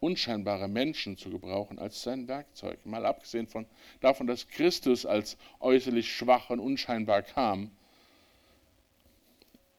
[0.00, 2.84] unscheinbare Menschen zu gebrauchen als sein Werkzeug.
[2.84, 3.66] Mal abgesehen von,
[4.00, 7.70] davon, dass Christus als äußerlich schwach und unscheinbar kam.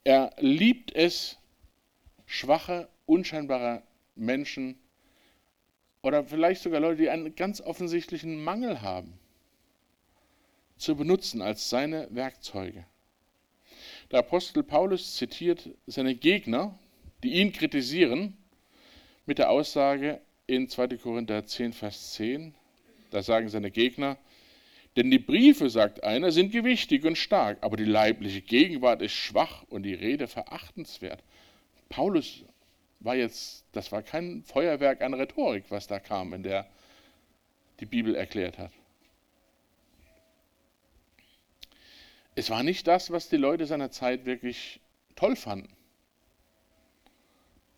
[0.04, 1.38] Er liebt es,
[2.26, 3.84] schwache, unscheinbare
[4.16, 4.80] Menschen
[6.02, 9.14] oder vielleicht sogar Leute, die einen ganz offensichtlichen Mangel haben,
[10.78, 12.86] zu benutzen als seine Werkzeuge.
[14.12, 16.78] Der Apostel Paulus zitiert seine Gegner,
[17.24, 18.38] die ihn kritisieren,
[19.26, 20.98] mit der Aussage in 2.
[20.98, 22.54] Korinther 10, Vers 10,
[23.12, 24.18] da sagen seine Gegner,
[24.96, 29.64] denn die Briefe, sagt einer, sind gewichtig und stark, aber die leibliche Gegenwart ist schwach
[29.70, 31.24] und die Rede verachtenswert.
[31.90, 32.44] Paulus
[33.00, 36.68] war jetzt, das war kein Feuerwerk an Rhetorik, was da kam, wenn der
[37.80, 38.72] die Bibel erklärt hat.
[42.36, 44.80] Es war nicht das, was die Leute seiner Zeit wirklich
[45.16, 45.76] toll fanden.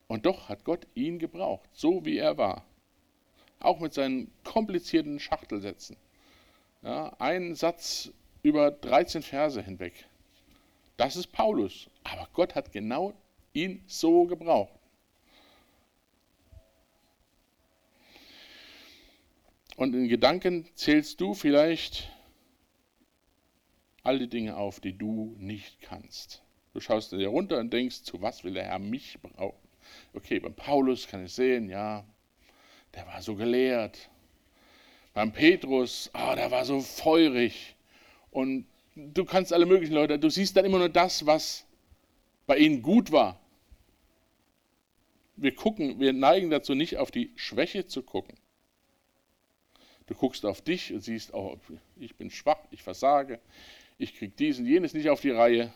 [0.08, 2.66] Und doch hat Gott ihn gebraucht, so wie er war.
[3.60, 5.98] Auch mit seinen komplizierten Schachtelsätzen.
[6.82, 10.08] Ja, ein Satz über 13 Verse hinweg.
[10.98, 11.90] Das ist Paulus.
[12.04, 13.14] Aber Gott hat genau
[13.54, 14.79] ihn so gebraucht.
[19.80, 22.12] Und in Gedanken zählst du vielleicht
[24.04, 26.44] all die Dinge auf, die du nicht kannst.
[26.74, 29.70] Du schaust dir runter und denkst, zu was will der Herr mich brauchen?
[30.14, 32.04] Okay, beim Paulus kann ich sehen, ja,
[32.94, 34.10] der war so gelehrt.
[35.14, 37.78] Beim Petrus, oh, der war so feurig.
[38.32, 38.66] Und
[38.98, 41.66] du kannst alle möglichen Leute, du siehst dann immer nur das, was
[42.48, 43.40] bei ihnen gut war.
[45.38, 48.39] Wir gucken, wir neigen dazu nicht auf die Schwäche zu gucken.
[50.10, 51.56] Du guckst auf dich und siehst, oh,
[52.00, 53.40] ich bin schwach, ich versage,
[54.00, 55.72] ich kriege dies und jenes nicht auf die Reihe.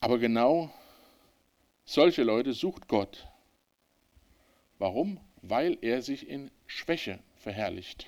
[0.00, 0.70] Aber genau
[1.86, 3.26] solche Leute sucht Gott.
[4.78, 5.18] Warum?
[5.40, 8.06] Weil er sich in Schwäche verherrlicht.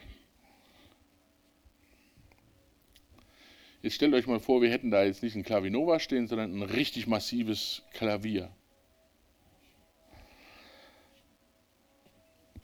[3.80, 6.62] Jetzt stellt euch mal vor, wir hätten da jetzt nicht ein Klavinova stehen, sondern ein
[6.64, 8.54] richtig massives Klavier.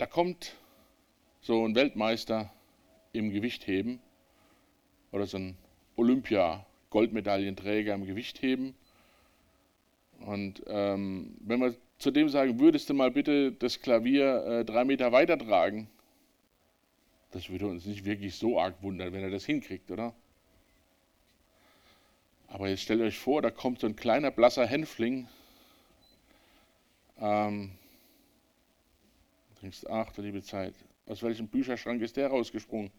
[0.00, 0.56] Da kommt
[1.42, 2.50] so ein Weltmeister
[3.12, 4.00] im Gewichtheben
[5.12, 5.58] oder so ein
[5.96, 8.74] Olympia-Goldmedaillenträger im Gewichtheben.
[10.20, 14.86] Und ähm, wenn wir zu dem sagen, würdest du mal bitte das Klavier äh, drei
[14.86, 15.90] Meter weiter tragen,
[17.32, 20.14] das würde uns nicht wirklich so arg wundern, wenn er das hinkriegt, oder?
[22.48, 25.28] Aber jetzt stellt euch vor, da kommt so ein kleiner blasser Hänfling.
[27.20, 27.72] Ähm,
[29.62, 30.74] denkst, ach du liebe Zeit,
[31.06, 32.90] aus welchem Bücherschrank ist der rausgesprungen?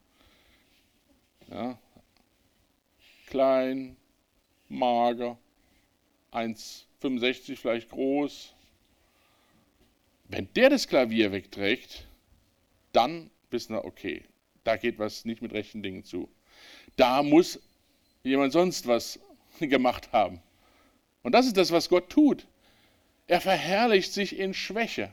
[1.49, 1.77] Ja.
[3.27, 3.95] Klein,
[4.67, 5.37] mager,
[6.31, 8.53] 1,65 vielleicht groß.
[10.25, 12.05] Wenn der das Klavier wegträgt,
[12.93, 14.23] dann wissen wir, okay,
[14.63, 16.29] da geht was nicht mit rechten Dingen zu.
[16.95, 17.59] Da muss
[18.23, 19.19] jemand sonst was
[19.59, 20.41] gemacht haben.
[21.23, 22.47] Und das ist das, was Gott tut.
[23.27, 25.11] Er verherrlicht sich in Schwäche.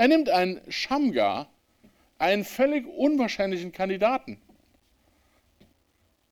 [0.00, 1.50] Er nimmt einen Schamgar,
[2.18, 4.40] einen völlig unwahrscheinlichen Kandidaten.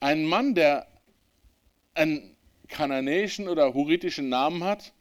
[0.01, 0.87] Einen Mann, der
[1.93, 2.35] einen
[2.69, 4.95] kananäischen oder huritischen Namen hat,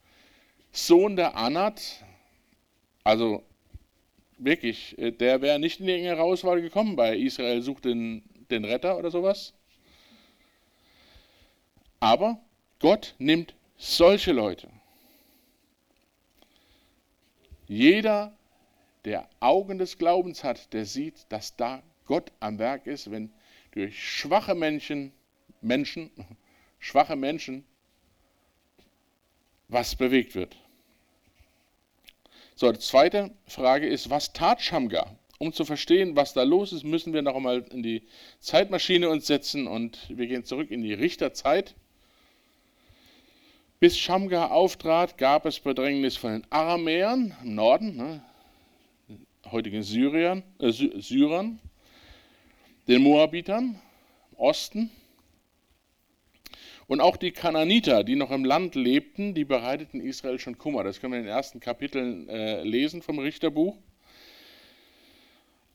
[0.73, 2.03] Sohn der Anat,
[3.05, 3.41] also
[4.37, 8.65] wirklich, äh, der wäre nicht in die engere Auswahl gekommen bei Israel sucht den, den
[8.65, 9.53] Retter oder sowas.
[12.01, 12.41] Aber
[12.79, 14.67] Gott nimmt solche Leute.
[17.69, 18.37] Jeder,
[19.07, 23.31] der Augen des Glaubens hat, der sieht, dass da Gott am Werk ist, wenn
[23.71, 25.13] durch schwache Menschen,
[25.61, 26.11] Menschen,
[26.79, 27.63] schwache Menschen
[29.69, 30.57] was bewegt wird.
[32.55, 35.15] So, die zweite Frage ist, was tat Shamgar?
[35.39, 38.07] Um zu verstehen, was da los ist, müssen wir noch einmal in die
[38.39, 41.75] Zeitmaschine uns setzen und wir gehen zurück in die Richterzeit.
[43.79, 48.25] Bis Shamgar auftrat, gab es Bedrängnis von den Aramäern im Norden, ne,
[49.51, 51.59] heutigen Syrien, äh, Syrern,
[52.87, 53.79] den Moabitern
[54.31, 54.91] im Osten
[56.87, 60.83] und auch die Kananiter, die noch im Land lebten, die bereiteten Israel schon Kummer.
[60.83, 63.77] Das können wir in den ersten Kapiteln äh, lesen vom Richterbuch.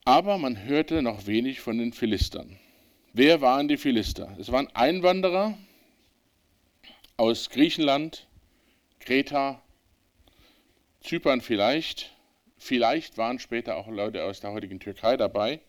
[0.05, 2.57] Aber man hörte noch wenig von den Philistern.
[3.13, 4.35] Wer waren die Philister?
[4.39, 5.57] Es waren Einwanderer
[7.15, 8.27] aus Griechenland,
[8.99, 9.61] Kreta,
[11.01, 12.12] Zypern vielleicht.
[12.63, 15.59] Vielleicht waren später auch Leute aus der heutigen Türkei dabei.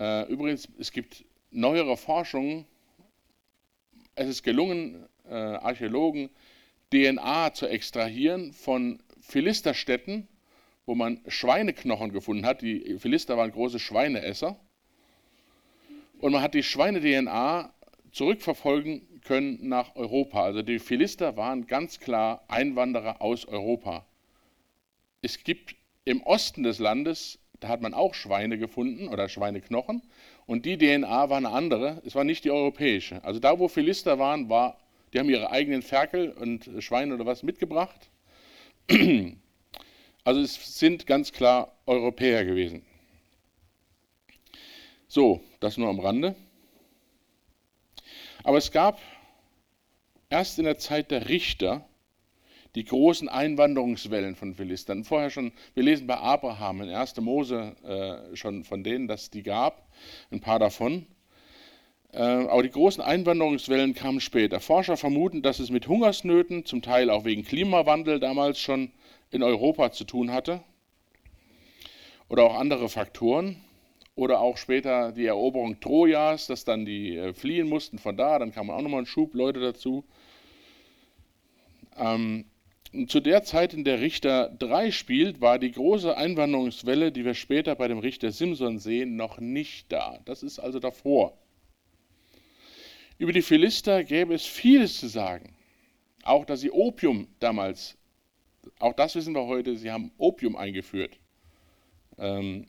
[0.00, 2.66] Äh, übrigens, es gibt neuere Forschungen
[4.18, 6.30] es ist gelungen, äh, Archäologen
[6.92, 10.26] DNA zu extrahieren von Philisterstädten,
[10.86, 12.62] wo man Schweineknochen gefunden hat.
[12.62, 14.58] Die Philister waren große Schweineesser.
[16.18, 17.72] Und man hat die Schweine-DNA
[18.10, 20.42] zurückverfolgen können nach Europa.
[20.42, 24.04] Also die Philister waren ganz klar Einwanderer aus Europa.
[25.22, 30.02] Es gibt im Osten des Landes, da hat man auch Schweine gefunden oder Schweineknochen.
[30.46, 33.22] Und die DNA war eine andere, es war nicht die europäische.
[33.24, 34.78] Also da, wo Philister waren, war,
[35.12, 38.10] die haben ihre eigenen Ferkel und Schweine oder was mitgebracht.
[40.24, 42.84] Also es sind ganz klar Europäer gewesen.
[45.06, 46.34] So, das nur am Rande.
[48.44, 49.00] Aber es gab
[50.28, 51.87] erst in der Zeit der Richter
[52.78, 55.02] die großen Einwanderungswellen von Philistern.
[55.02, 57.16] Vorher schon, wir lesen bei Abraham in 1.
[57.20, 59.88] Mose äh, schon von denen, dass die gab,
[60.30, 61.04] ein paar davon.
[62.12, 64.60] Äh, aber die großen Einwanderungswellen kamen später.
[64.60, 68.92] Forscher vermuten, dass es mit Hungersnöten, zum Teil auch wegen Klimawandel damals schon
[69.32, 70.60] in Europa zu tun hatte.
[72.28, 73.56] Oder auch andere Faktoren.
[74.14, 78.38] Oder auch später die Eroberung Trojas, dass dann die äh, fliehen mussten von da.
[78.38, 80.04] Dann kam auch nochmal ein Schub Leute dazu.
[81.96, 82.44] Ähm,
[83.06, 87.74] zu der Zeit, in der Richter 3 spielt, war die große Einwanderungswelle, die wir später
[87.74, 90.18] bei dem Richter Simson sehen, noch nicht da.
[90.24, 91.36] Das ist also davor.
[93.18, 95.54] Über die Philister gäbe es vieles zu sagen.
[96.22, 97.98] Auch, dass sie Opium damals,
[98.78, 101.18] auch das wissen wir heute, sie haben Opium eingeführt.
[102.16, 102.66] Ähm,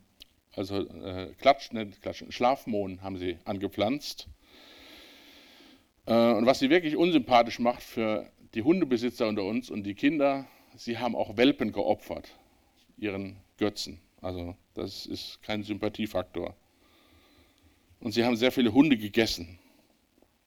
[0.56, 4.28] also äh, Klatsch, ne, Klatsch, Schlafmohn haben sie angepflanzt.
[6.06, 10.48] Äh, und was sie wirklich unsympathisch macht für die Hundebesitzer unter uns und die Kinder,
[10.76, 12.30] sie haben auch Welpen geopfert,
[12.98, 14.00] ihren Götzen.
[14.22, 16.56] Also das ist kein Sympathiefaktor.
[18.00, 19.60] Und sie haben sehr viele Hunde gegessen.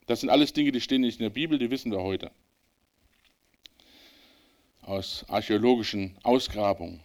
[0.06, 2.30] Das sind alles Dinge, die stehen nicht in der Bibel, die wissen wir heute.
[4.82, 7.00] Aus archäologischen Ausgrabungen.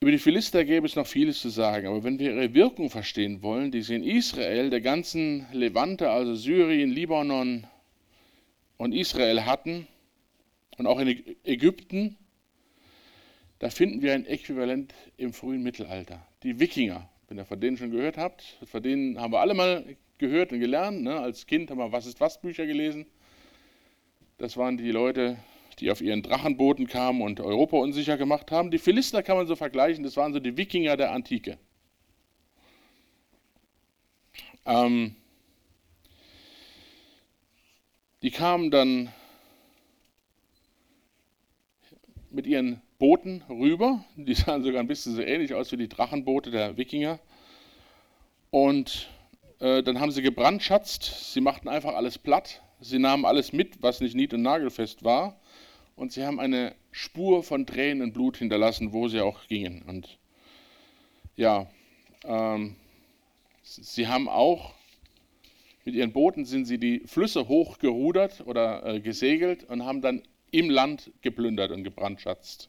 [0.00, 3.42] Über die Philister gäbe es noch vieles zu sagen, aber wenn wir ihre Wirkung verstehen
[3.42, 7.66] wollen, die sie in Israel, der ganzen Levante, also Syrien, Libanon,
[8.76, 9.86] und Israel hatten
[10.78, 12.16] und auch in Ägypten,
[13.58, 16.26] da finden wir ein Äquivalent im frühen Mittelalter.
[16.42, 19.96] Die Wikinger, wenn ihr von denen schon gehört habt, von denen haben wir alle mal
[20.18, 21.02] gehört und gelernt.
[21.02, 21.18] Ne?
[21.18, 23.06] Als Kind haben wir Was ist was Bücher gelesen.
[24.38, 25.38] Das waren die Leute,
[25.78, 28.70] die auf ihren Drachenbooten kamen und Europa unsicher gemacht haben.
[28.70, 31.58] Die Philister kann man so vergleichen, das waren so die Wikinger der Antike.
[34.66, 35.16] Ähm,
[38.26, 39.12] Die kamen dann
[42.28, 44.04] mit ihren Booten rüber.
[44.16, 47.20] Die sahen sogar ein bisschen so ähnlich aus wie die Drachenboote der Wikinger.
[48.50, 49.10] Und
[49.60, 51.34] äh, dann haben sie gebrandschatzt.
[51.34, 52.62] Sie machten einfach alles platt.
[52.80, 55.40] Sie nahmen alles mit, was nicht nied- und nagelfest war.
[55.94, 59.82] Und sie haben eine Spur von Tränen und Blut hinterlassen, wo sie auch gingen.
[59.82, 60.18] Und
[61.36, 61.70] ja,
[62.24, 62.74] ähm,
[63.62, 64.74] sie haben auch
[65.86, 70.68] mit ihren Booten sind sie die Flüsse hochgerudert oder äh, gesegelt und haben dann im
[70.68, 72.68] Land geplündert und gebrandschatzt.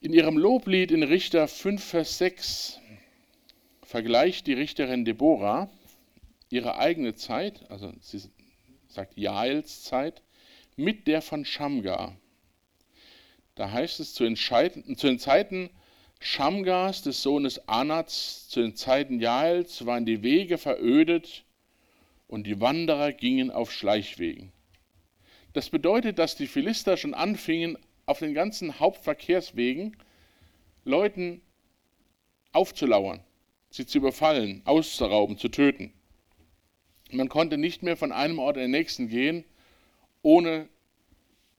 [0.00, 2.80] In ihrem Loblied in Richter 5, Vers 6
[3.82, 5.70] vergleicht die Richterin Deborah
[6.50, 8.22] ihre eigene Zeit, also sie
[8.88, 10.20] sagt Jaels Zeit,
[10.74, 12.16] mit der von Shamgar.
[13.54, 15.70] Da heißt es, zu zu den Zeiten
[16.26, 21.44] Shamgars, des Sohnes Anats, zu den Zeiten Jaels waren die Wege verödet
[22.28, 24.50] und die Wanderer gingen auf Schleichwegen.
[25.52, 29.98] Das bedeutet, dass die Philister schon anfingen, auf den ganzen Hauptverkehrswegen
[30.84, 31.42] Leuten
[32.52, 33.20] aufzulauern,
[33.68, 35.92] sie zu überfallen, auszurauben, zu töten.
[37.10, 39.44] Man konnte nicht mehr von einem Ort in den nächsten gehen,
[40.22, 40.70] ohne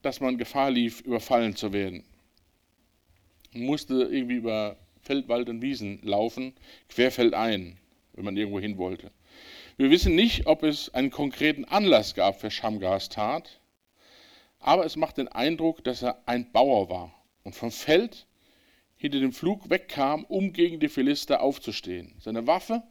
[0.01, 2.03] dass man Gefahr lief, überfallen zu werden.
[3.55, 6.53] Musste irgendwie über Feld, Wald und Wiesen laufen,
[6.89, 7.77] querfeldein,
[8.13, 9.11] wenn man irgendwo hin wollte.
[9.77, 13.59] Wir wissen nicht, ob es einen konkreten Anlass gab für Schamgars Tat,
[14.59, 18.25] aber es macht den Eindruck, dass er ein Bauer war und vom Feld
[18.95, 22.15] hinter dem Flug wegkam, um gegen die Philister aufzustehen.
[22.19, 22.83] Seine Waffe,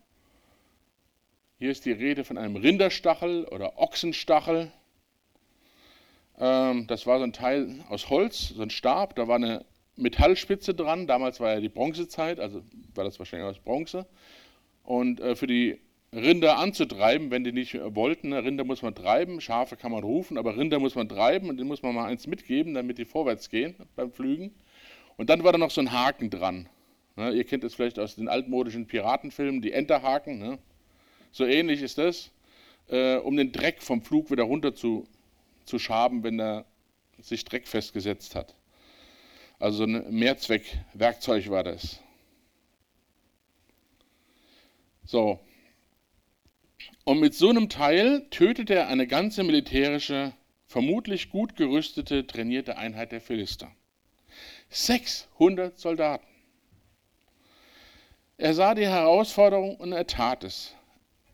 [1.58, 4.70] hier ist die Rede von einem Rinderstachel oder Ochsenstachel,
[6.38, 9.64] ähm, das war so ein Teil aus Holz, so ein Stab, da war eine
[9.96, 11.06] Metallspitze dran.
[11.06, 12.62] Damals war ja die Bronzezeit, also
[12.94, 14.06] war das wahrscheinlich aus Bronze.
[14.82, 15.78] Und äh, für die
[16.12, 20.38] Rinder anzutreiben, wenn die nicht wollten, ne, Rinder muss man treiben, Schafe kann man rufen,
[20.38, 23.50] aber Rinder muss man treiben und den muss man mal eins mitgeben, damit die vorwärts
[23.50, 24.54] gehen beim Flügen.
[25.16, 26.68] Und dann war da noch so ein Haken dran.
[27.16, 30.38] Ne, ihr kennt es vielleicht aus den altmodischen Piratenfilmen, die Enterhaken.
[30.38, 30.58] Ne?
[31.32, 32.30] So ähnlich ist das,
[32.88, 35.06] äh, um den Dreck vom Flug wieder runter zu
[35.64, 36.64] zu schaben, wenn er
[37.20, 38.54] sich Dreck festgesetzt hat.
[39.58, 42.00] Also ein Mehrzweckwerkzeug war das.
[45.04, 45.38] So.
[47.04, 50.32] Und mit so einem Teil tötet er eine ganze militärische,
[50.66, 53.70] vermutlich gut gerüstete, trainierte Einheit der Philister.
[54.70, 56.26] 600 Soldaten.
[58.36, 60.74] Er sah die Herausforderung und er tat es.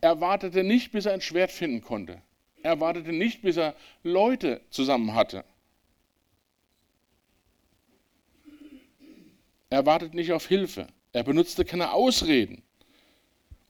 [0.00, 2.20] Er wartete nicht, bis er ein Schwert finden konnte.
[2.62, 5.44] Er wartete nicht, bis er Leute zusammen hatte.
[9.70, 10.88] Er wartete nicht auf Hilfe.
[11.12, 12.62] Er benutzte keine Ausreden.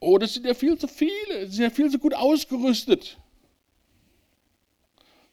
[0.01, 3.18] Oh, das sind ja viel zu viele, sie sind ja viel zu gut ausgerüstet.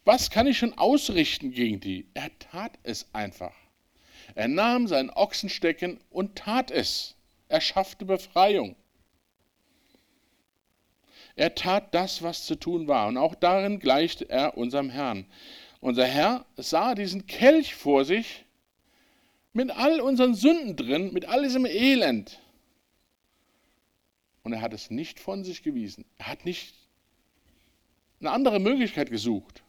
[0.04, 2.06] Was kann ich schon ausrichten gegen die?
[2.14, 3.54] Er tat es einfach.
[4.36, 7.16] Er nahm seinen Ochsenstecken und tat es.
[7.48, 8.76] Er schaffte Befreiung.
[11.38, 13.08] Er tat das, was zu tun war.
[13.08, 15.26] Und auch darin gleichte er unserem Herrn.
[15.80, 18.47] Unser Herr sah diesen Kelch vor sich
[19.58, 22.40] mit all unseren Sünden drin, mit all diesem Elend.
[24.44, 26.06] Und er hat es nicht von sich gewiesen.
[26.20, 26.76] Er hat nicht
[28.20, 29.64] eine andere Möglichkeit gesucht.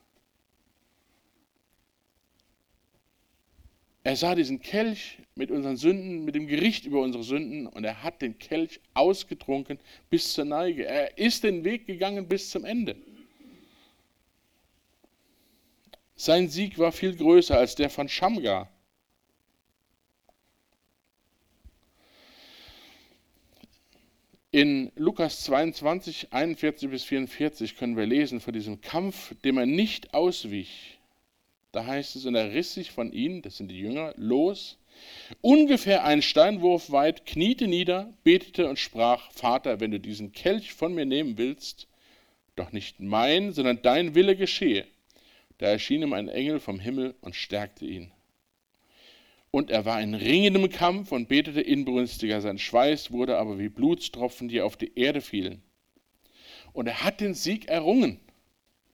[4.05, 8.03] Er sah diesen Kelch mit unseren Sünden, mit dem Gericht über unsere Sünden und er
[8.03, 9.78] hat den Kelch ausgetrunken
[10.11, 10.84] bis zur Neige.
[10.84, 12.95] Er ist den Weg gegangen bis zum Ende.
[16.14, 18.70] Sein Sieg war viel größer als der von Shamgar.
[24.51, 30.14] In Lukas 22, 41 bis 44 können wir lesen von diesem Kampf, dem er nicht
[30.14, 30.99] auswich.
[31.70, 34.78] Da heißt es, und er riss sich von ihnen, das sind die Jünger, los,
[35.42, 40.94] ungefähr einen Steinwurf weit, kniete nieder, betete und sprach, Vater, wenn du diesen Kelch von
[40.94, 41.86] mir nehmen willst,
[42.57, 44.86] doch nicht mein, sondern dein Wille geschehe.
[45.59, 48.12] Da erschien ihm ein Engel vom Himmel und stärkte ihn.
[49.51, 52.40] Und er war in ringendem Kampf und betete inbrünstiger.
[52.40, 55.62] Sein Schweiß wurde aber wie Blutstropfen, die auf die Erde fielen.
[56.72, 58.20] Und er hat den Sieg errungen.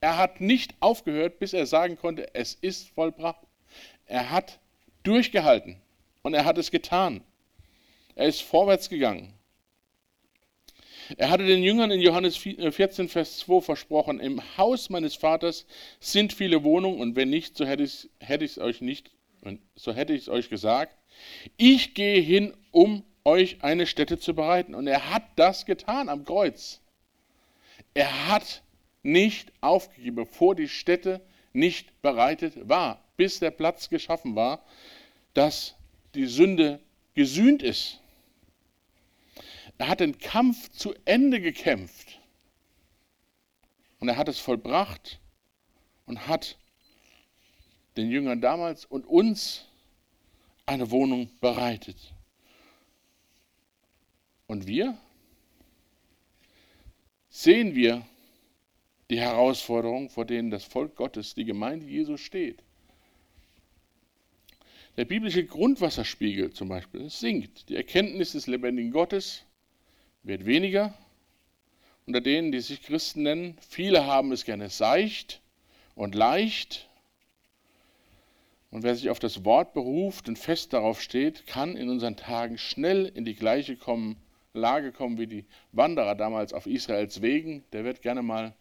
[0.01, 3.47] Er hat nicht aufgehört, bis er sagen konnte, es ist vollbracht.
[4.07, 4.61] Er hat
[5.03, 5.77] durchgehalten
[6.23, 7.23] und er hat es getan.
[8.15, 9.35] Er ist vorwärts gegangen.
[11.17, 15.67] Er hatte den Jüngern in Johannes 14, äh, Vers 2 versprochen, im Haus meines Vaters
[16.01, 19.11] sind viele Wohnungen und wenn nicht, so hätte ich es euch nicht,
[19.75, 20.97] so hätte ich es euch gesagt.
[21.57, 24.75] Ich gehe hin, um euch eine Stätte zu bereiten.
[24.75, 26.81] Und er hat das getan am Kreuz.
[27.95, 28.63] Er hat
[29.03, 31.21] nicht aufgegeben, bevor die Stätte
[31.53, 34.65] nicht bereitet war, bis der Platz geschaffen war,
[35.35, 35.75] dass
[36.15, 36.81] die Sünde
[37.15, 38.01] gesühnt ist.
[39.79, 42.21] Er hat den Kampf zu Ende gekämpft
[43.99, 45.21] und er hat es vollbracht
[46.07, 46.57] und hat
[47.97, 49.67] den Jüngern damals und uns
[50.67, 52.15] eine Wohnung bereitet.
[54.47, 54.97] Und wir?
[57.31, 58.07] Sehen wir
[59.11, 62.63] die Herausforderungen, vor denen das Volk Gottes, die Gemeinde Jesu steht?
[64.97, 67.69] Der biblische Grundwasserspiegel zum Beispiel sinkt.
[67.69, 69.43] Die Erkenntnis des lebendigen Gottes
[70.23, 70.95] wird weniger
[72.07, 73.59] unter denen, die sich Christen nennen.
[73.69, 75.41] Viele haben es gerne seicht
[75.95, 76.89] und leicht.
[78.75, 82.59] Und wer sich auf das Wort beruft und fest darauf steht, kann in unseren Tagen
[82.59, 84.17] schnell in die gleiche kommen,
[84.53, 87.63] Lage kommen wie die Wanderer damals auf Israels Wegen.
[87.73, 88.53] Der wird gerne mal,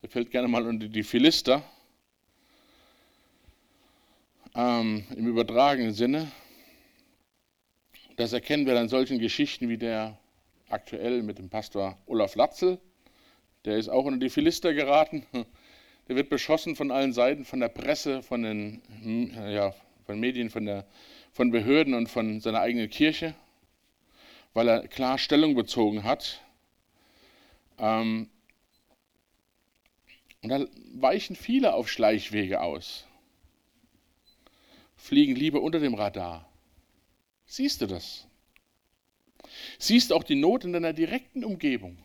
[0.00, 1.62] der fällt gerne mal unter die Philister.
[4.54, 6.32] Ähm, Im übertragenen Sinne.
[8.16, 10.18] Das erkennen wir an solchen Geschichten wie der
[10.70, 12.78] aktuell mit dem Pastor Olaf Latzel.
[13.66, 15.26] Der ist auch unter die Philister geraten.
[16.10, 18.82] Der wird beschossen von allen Seiten, von der Presse, von den
[19.48, 19.72] ja,
[20.06, 20.84] von Medien, von, der,
[21.30, 23.32] von Behörden und von seiner eigenen Kirche,
[24.52, 26.40] weil er klar Stellung bezogen hat.
[27.78, 28.28] Ähm,
[30.42, 33.06] und da weichen viele auf Schleichwege aus,
[34.96, 36.50] fliegen lieber unter dem Radar.
[37.46, 38.26] Siehst du das?
[39.78, 41.96] Siehst auch die Not in deiner direkten Umgebung.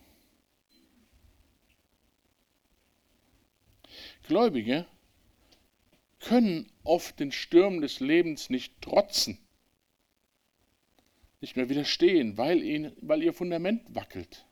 [4.26, 4.86] Gläubige
[6.20, 9.38] können oft den Stürmen des Lebens nicht trotzen,
[11.40, 14.44] nicht mehr widerstehen, weil, ihn, weil ihr Fundament wackelt.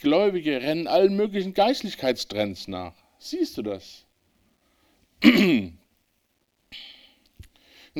[0.00, 2.94] Gläubige rennen allen möglichen Geistlichkeitstrends nach.
[3.18, 4.04] Siehst du das?
[5.22, 5.78] Und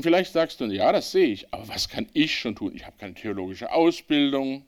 [0.02, 2.74] vielleicht sagst du, ja, das sehe ich, aber was kann ich schon tun?
[2.74, 4.66] Ich habe keine theologische Ausbildung.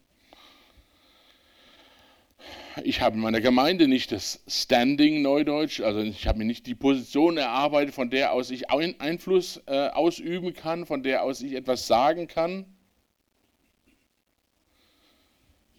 [2.83, 6.75] Ich habe in meiner Gemeinde nicht das Standing Neudeutsch, also ich habe mir nicht die
[6.75, 11.87] Position erarbeitet, von der aus ich Einfluss äh, ausüben kann, von der aus ich etwas
[11.87, 12.67] sagen kann.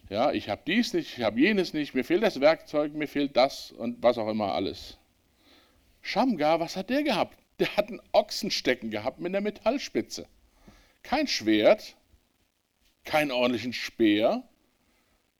[0.08, 3.36] Ja, ich habe dies nicht, ich habe jenes nicht, mir fehlt das Werkzeug, mir fehlt
[3.36, 4.96] das und was auch immer alles.
[6.00, 7.36] Schamgar, was hat der gehabt?
[7.58, 10.26] Der hat einen Ochsenstecken gehabt mit einer Metallspitze.
[11.02, 11.96] Kein Schwert,
[13.04, 14.44] keinen ordentlichen Speer.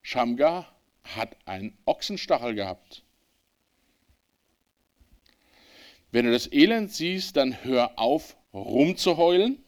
[0.02, 0.75] Schamgar
[1.14, 3.02] hat einen Ochsenstachel gehabt.
[6.10, 9.62] Wenn du das Elend siehst, dann hör auf, rumzuheulen.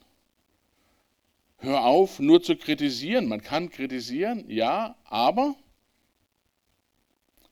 [1.59, 3.27] Hör auf, nur zu kritisieren.
[3.27, 5.57] Man kann kritisieren, ja, aber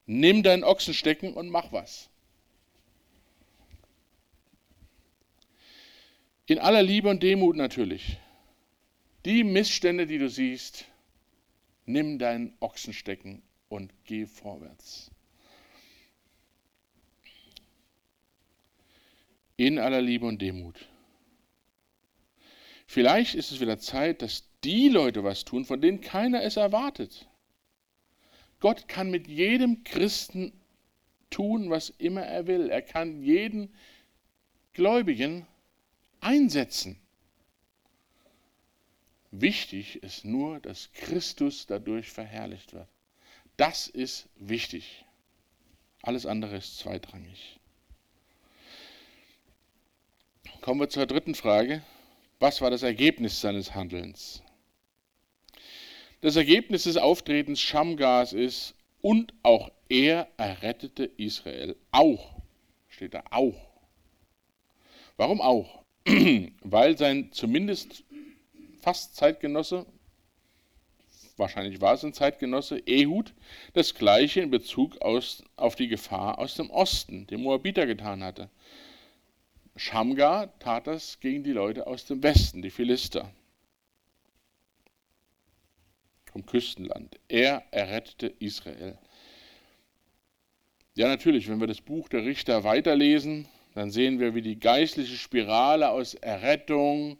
[0.06, 2.08] nimm deinen Ochsenstecken und mach was.
[6.46, 8.18] In aller Liebe und Demut natürlich.
[9.24, 10.84] Die Missstände, die du siehst,
[11.84, 15.10] nimm deinen Ochsenstecken und geh vorwärts.
[19.56, 20.86] In aller Liebe und Demut.
[22.86, 27.28] Vielleicht ist es wieder Zeit, dass die Leute was tun, von denen keiner es erwartet.
[28.60, 30.52] Gott kann mit jedem Christen
[31.30, 32.70] tun, was immer er will.
[32.70, 33.74] Er kann jeden
[34.72, 35.46] Gläubigen
[36.20, 36.98] einsetzen.
[39.30, 42.88] Wichtig ist nur, dass Christus dadurch verherrlicht wird.
[43.56, 45.04] Das ist wichtig.
[46.02, 47.58] Alles andere ist zweitrangig.
[50.60, 51.82] Kommen wir zur dritten Frage.
[52.38, 54.42] Was war das Ergebnis seines Handelns?
[56.20, 61.76] Das Ergebnis des Auftretens Schamgas ist, und auch er errettete Israel.
[61.92, 62.40] Auch,
[62.88, 63.54] steht da auch.
[65.16, 65.84] Warum auch?
[66.62, 68.02] Weil sein zumindest
[68.80, 69.86] fast Zeitgenosse
[71.36, 73.34] wahrscheinlich war es ein Zeitgenosse, Ehud,
[73.74, 78.50] das gleiche in Bezug aus, auf die Gefahr aus dem Osten, dem Moabiter, getan hatte.
[79.76, 83.30] Schamgar tat das gegen die Leute aus dem Westen, die Philister,
[86.32, 87.18] vom Küstenland.
[87.28, 88.98] Er errettete Israel.
[90.94, 95.16] Ja, natürlich, wenn wir das Buch der Richter weiterlesen, dann sehen wir, wie die geistliche
[95.16, 97.18] Spirale aus Errettung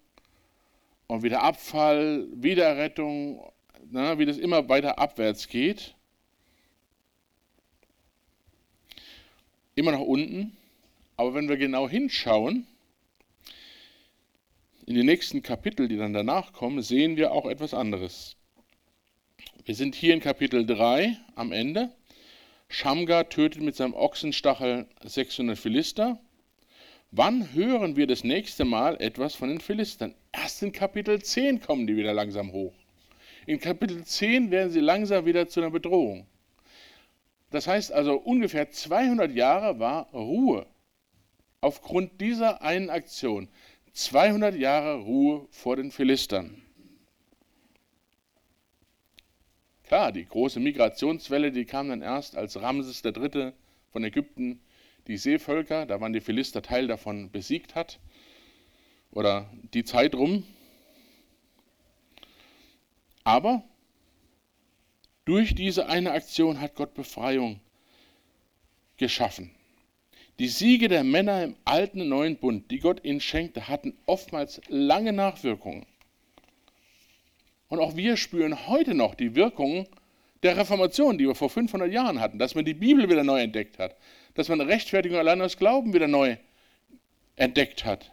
[1.07, 3.53] und wieder Abfall, Wiedererrettung
[3.91, 5.95] na, wie das immer weiter abwärts geht.
[9.75, 10.57] Immer nach unten.
[11.17, 12.67] Aber wenn wir genau hinschauen,
[14.87, 18.37] in die nächsten Kapitel, die dann danach kommen, sehen wir auch etwas anderes.
[19.65, 21.93] Wir sind hier in Kapitel 3 am Ende.
[22.69, 26.21] Schamgar tötet mit seinem Ochsenstachel 600 Philister.
[27.11, 30.15] Wann hören wir das nächste Mal etwas von den Philistern?
[30.33, 32.75] Erst in Kapitel 10 kommen die wieder langsam hoch.
[33.47, 36.27] In Kapitel 10 werden sie langsam wieder zu einer Bedrohung.
[37.51, 40.67] Das heißt also, ungefähr 200 Jahre war Ruhe.
[41.61, 43.49] Aufgrund dieser einen Aktion.
[43.93, 46.61] 200 Jahre Ruhe vor den Philistern.
[49.85, 53.53] Klar, die große Migrationswelle, die kam dann erst, als Ramses III.
[53.93, 54.61] von Ägypten
[55.07, 58.01] die Seevölker, da waren die Philister Teil davon, besiegt hat.
[59.13, 60.45] Oder die Zeit rum.
[63.27, 63.65] Aber
[65.25, 67.59] durch diese eine Aktion hat Gott Befreiung
[68.99, 69.51] geschaffen.
[70.39, 74.61] Die Siege der Männer im alten und neuen Bund, die Gott ihnen schenkte, hatten oftmals
[74.69, 75.87] lange Nachwirkungen.
[77.69, 79.89] Und auch wir spüren heute noch die Wirkungen
[80.45, 83.81] der Reformation, die wir vor 500 Jahren hatten, dass man die Bibel wieder neu entdeckt
[83.81, 83.97] hat,
[84.35, 86.37] dass man Rechtfertigung allein aus Glauben wieder neu
[87.35, 88.13] entdeckt hat.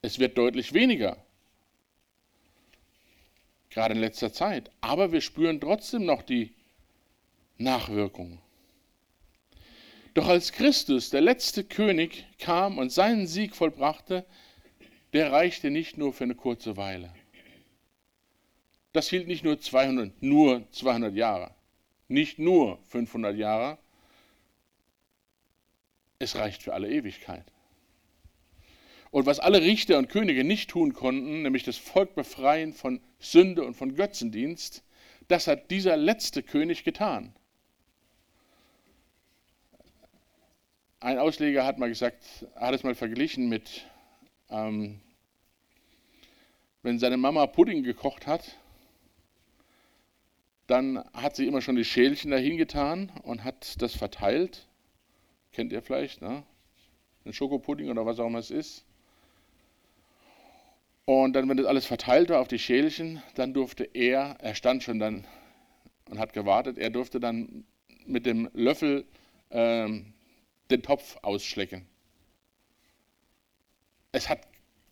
[0.00, 1.25] Es wird deutlich weniger,
[3.76, 6.54] gerade in letzter Zeit, aber wir spüren trotzdem noch die
[7.58, 8.38] Nachwirkungen.
[10.14, 14.24] Doch als Christus, der letzte König, kam und seinen Sieg vollbrachte,
[15.12, 17.12] der reichte nicht nur für eine kurze Weile.
[18.94, 21.54] Das hielt nicht nur 200, nur 200 Jahre,
[22.08, 23.76] nicht nur 500 Jahre.
[26.18, 27.44] Es reicht für alle Ewigkeit.
[29.16, 33.64] Und was alle Richter und Könige nicht tun konnten, nämlich das Volk befreien von Sünde
[33.64, 34.84] und von Götzendienst,
[35.26, 37.34] das hat dieser letzte König getan.
[41.00, 43.86] Ein Ausleger hat mal gesagt, hat es mal verglichen mit
[44.50, 45.00] ähm,
[46.82, 48.58] wenn seine Mama Pudding gekocht hat,
[50.66, 54.68] dann hat sie immer schon die Schälchen dahin getan und hat das verteilt.
[55.52, 56.42] Kennt ihr vielleicht, ne?
[57.24, 58.85] Ein Schokopudding oder was auch immer es ist.
[61.06, 64.82] Und dann, wenn das alles verteilt war auf die Schälchen, dann durfte er, er stand
[64.82, 65.24] schon dann
[66.10, 67.64] und hat gewartet, er durfte dann
[68.06, 69.06] mit dem Löffel
[69.52, 70.12] ähm,
[70.68, 71.86] den Topf ausschlecken.
[74.10, 74.40] Es hat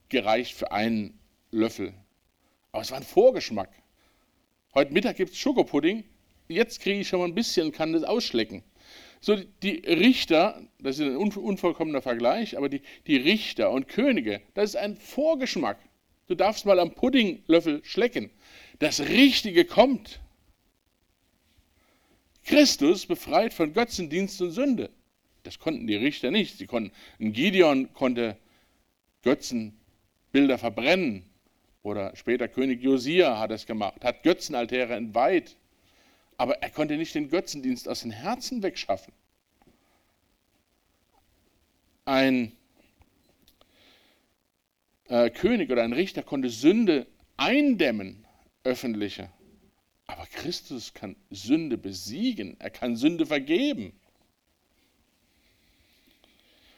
[0.08, 1.18] gereicht für einen
[1.50, 1.92] Löffel.
[2.70, 3.70] Aber es war ein Vorgeschmack.
[4.72, 6.04] Heute Mittag gibt es Schokopudding.
[6.46, 8.62] Jetzt kriege ich schon mal ein bisschen und kann das ausschlecken.
[9.20, 14.70] So, die Richter, das ist ein unvollkommener Vergleich, aber die, die Richter und Könige, das
[14.70, 15.78] ist ein Vorgeschmack.
[16.26, 18.30] Du darfst mal am Puddinglöffel schlecken.
[18.78, 20.20] Das Richtige kommt.
[22.44, 24.90] Christus befreit von Götzendienst und Sünde.
[25.42, 26.58] Das konnten die Richter nicht.
[26.58, 28.36] Sie konnten, ein Gideon konnte
[29.22, 31.24] Götzenbilder verbrennen.
[31.82, 35.56] Oder später König Josia hat es gemacht, hat Götzenaltäre entweiht.
[36.38, 39.12] Aber er konnte nicht den Götzendienst aus den Herzen wegschaffen.
[42.06, 42.52] Ein
[45.08, 48.26] äh, König oder ein Richter konnte Sünde eindämmen,
[48.62, 49.30] öffentliche.
[50.06, 53.98] Aber Christus kann Sünde besiegen, er kann Sünde vergeben.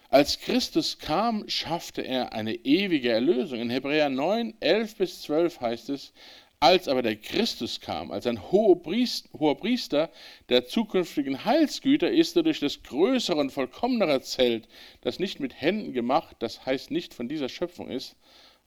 [0.08, 3.60] Als Christus kam, schaffte er eine ewige Erlösung.
[3.60, 6.12] In Hebräer 9, 11 bis 12 heißt es,
[6.61, 10.11] als aber der Christus kam, als ein hoher Priester
[10.48, 14.66] der zukünftigen Heilsgüter, ist er durch das größere und vollkommenere Zelt,
[15.02, 18.16] das nicht mit Händen gemacht, das heißt nicht von dieser Schöpfung ist,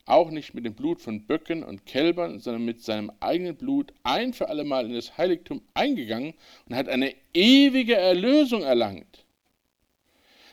[0.06, 4.34] auch nicht mit dem Blut von Böcken und Kälbern, sondern mit seinem eigenen Blut ein
[4.34, 6.34] für allemal in das Heiligtum eingegangen
[6.68, 9.26] und hat eine ewige Erlösung erlangt.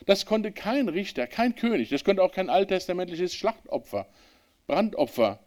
[0.05, 4.07] Das konnte kein Richter, kein König, das konnte auch kein alttestamentliches Schlachtopfer,
[4.67, 5.39] Brandopfer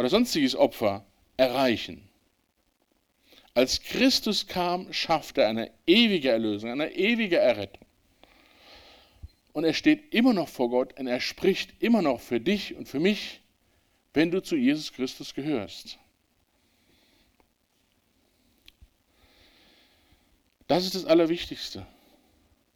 [0.00, 1.04] oder sonstiges Opfer
[1.36, 2.08] erreichen.
[3.54, 7.86] Als Christus kam, schaffte er eine ewige Erlösung, eine ewige Errettung.
[9.52, 12.88] Und er steht immer noch vor Gott und er spricht immer noch für dich und
[12.88, 13.40] für mich,
[14.12, 15.98] wenn du zu Jesus Christus gehörst.
[20.66, 21.86] Das ist das Allerwichtigste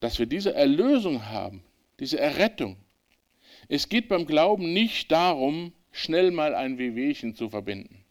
[0.04, 1.64] dass wir diese Erlösung haben,
[1.98, 2.76] diese Errettung.
[3.68, 8.04] Es geht beim Glauben nicht darum, schnell mal ein Wehwehchen zu verbinden,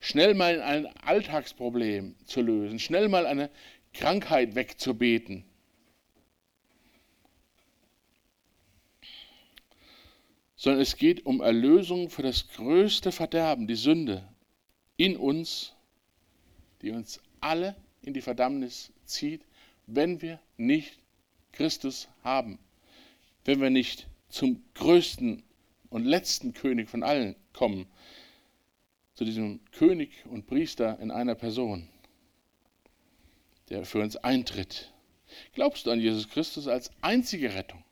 [0.00, 3.50] schnell mal ein Alltagsproblem zu lösen, schnell mal eine
[3.92, 5.44] Krankheit wegzubeten.
[10.56, 14.28] Sondern es geht um Erlösung für das größte Verderben, die Sünde
[14.96, 15.74] in uns,
[16.80, 19.42] die uns alle in die Verdammnis zieht
[19.86, 20.98] wenn wir nicht
[21.52, 22.58] Christus haben,
[23.44, 25.42] wenn wir nicht zum größten
[25.92, 27.86] und letzten König von allen kommen,
[29.12, 31.86] zu diesem König und Priester in einer Person,
[33.68, 34.90] der für uns eintritt.
[35.52, 37.84] Glaubst du an Jesus Christus als einzige Rettung?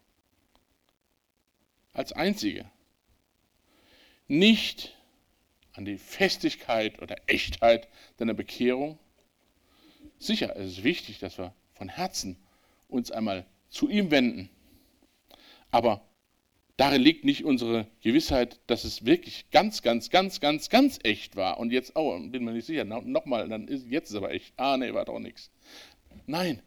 [1.92, 2.70] Als einzige.
[4.28, 4.96] Nicht
[5.74, 7.86] an die Festigkeit oder Echtheit
[8.16, 8.98] deiner Bekehrung.
[10.18, 12.38] Sicher, es ist wichtig, dass wir von Herzen
[12.88, 14.48] uns einmal zu ihm wenden.
[15.70, 16.09] Aber
[16.80, 21.60] darin liegt nicht unsere Gewissheit, dass es wirklich ganz, ganz, ganz, ganz, ganz echt war.
[21.60, 24.54] Und jetzt, oh, bin mir nicht sicher, nochmal, dann ist jetzt ist aber echt.
[24.56, 25.50] Ah, nee, war doch nichts.
[26.26, 26.62] Nein,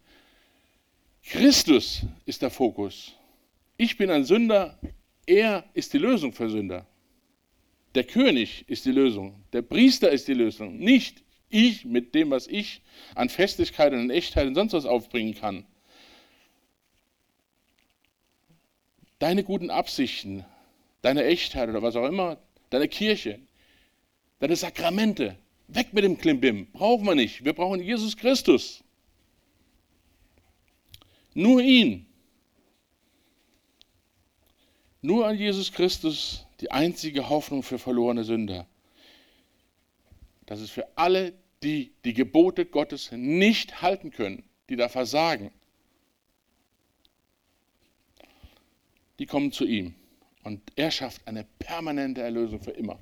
[1.23, 3.13] Christus ist der Fokus.
[3.75, 4.77] Ich bin ein Sünder,
[5.25, 6.85] er ist die Lösung für Sünder.
[7.95, 12.45] Der König ist die Lösung, der Priester ist die Lösung, nicht ich mit dem, was
[12.45, 12.83] ich
[13.15, 15.65] an Festigkeit und Echtheit und sonst was aufbringen kann.
[19.23, 20.43] Deine guten Absichten,
[21.01, 23.39] deine Echtheit oder was auch immer, deine Kirche,
[24.39, 25.37] deine Sakramente,
[25.69, 27.45] weg mit dem Klimbim, brauchen wir nicht.
[27.45, 28.83] Wir brauchen Jesus Christus.
[31.33, 32.05] Nur ihn.
[35.01, 38.67] Nur an Jesus Christus die einzige Hoffnung für verlorene Sünder.
[40.47, 41.31] Das ist für alle,
[41.63, 45.49] die die Gebote Gottes nicht halten können, die da versagen.
[49.23, 49.95] Die kommen zu ihm
[50.43, 52.99] und er schafft eine permanente Erlösung für immer.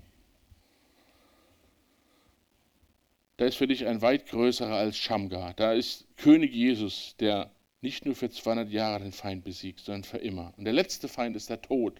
[3.37, 5.55] Da ist für dich ein weit größerer als Shamgar.
[5.55, 7.49] Da ist König Jesus, der
[7.81, 10.53] nicht nur für 200 Jahre den Feind besiegt, sondern für immer.
[10.57, 11.99] Und der letzte Feind ist der Tod.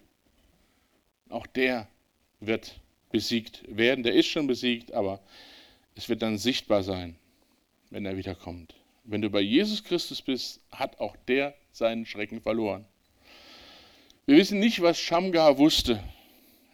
[1.28, 1.88] Auch der
[2.38, 2.78] wird
[3.10, 4.04] besiegt werden.
[4.04, 5.18] Der ist schon besiegt, aber
[5.96, 7.16] es wird dann sichtbar sein,
[7.90, 8.76] wenn er wiederkommt.
[9.02, 12.86] Wenn du bei Jesus Christus bist, hat auch der seinen Schrecken verloren.
[14.24, 16.00] Wir wissen nicht, was Schamgar wusste,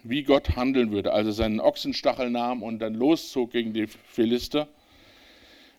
[0.02, 4.68] wie Gott handeln würde, als er seinen Ochsenstachel nahm und dann loszog gegen die Philister.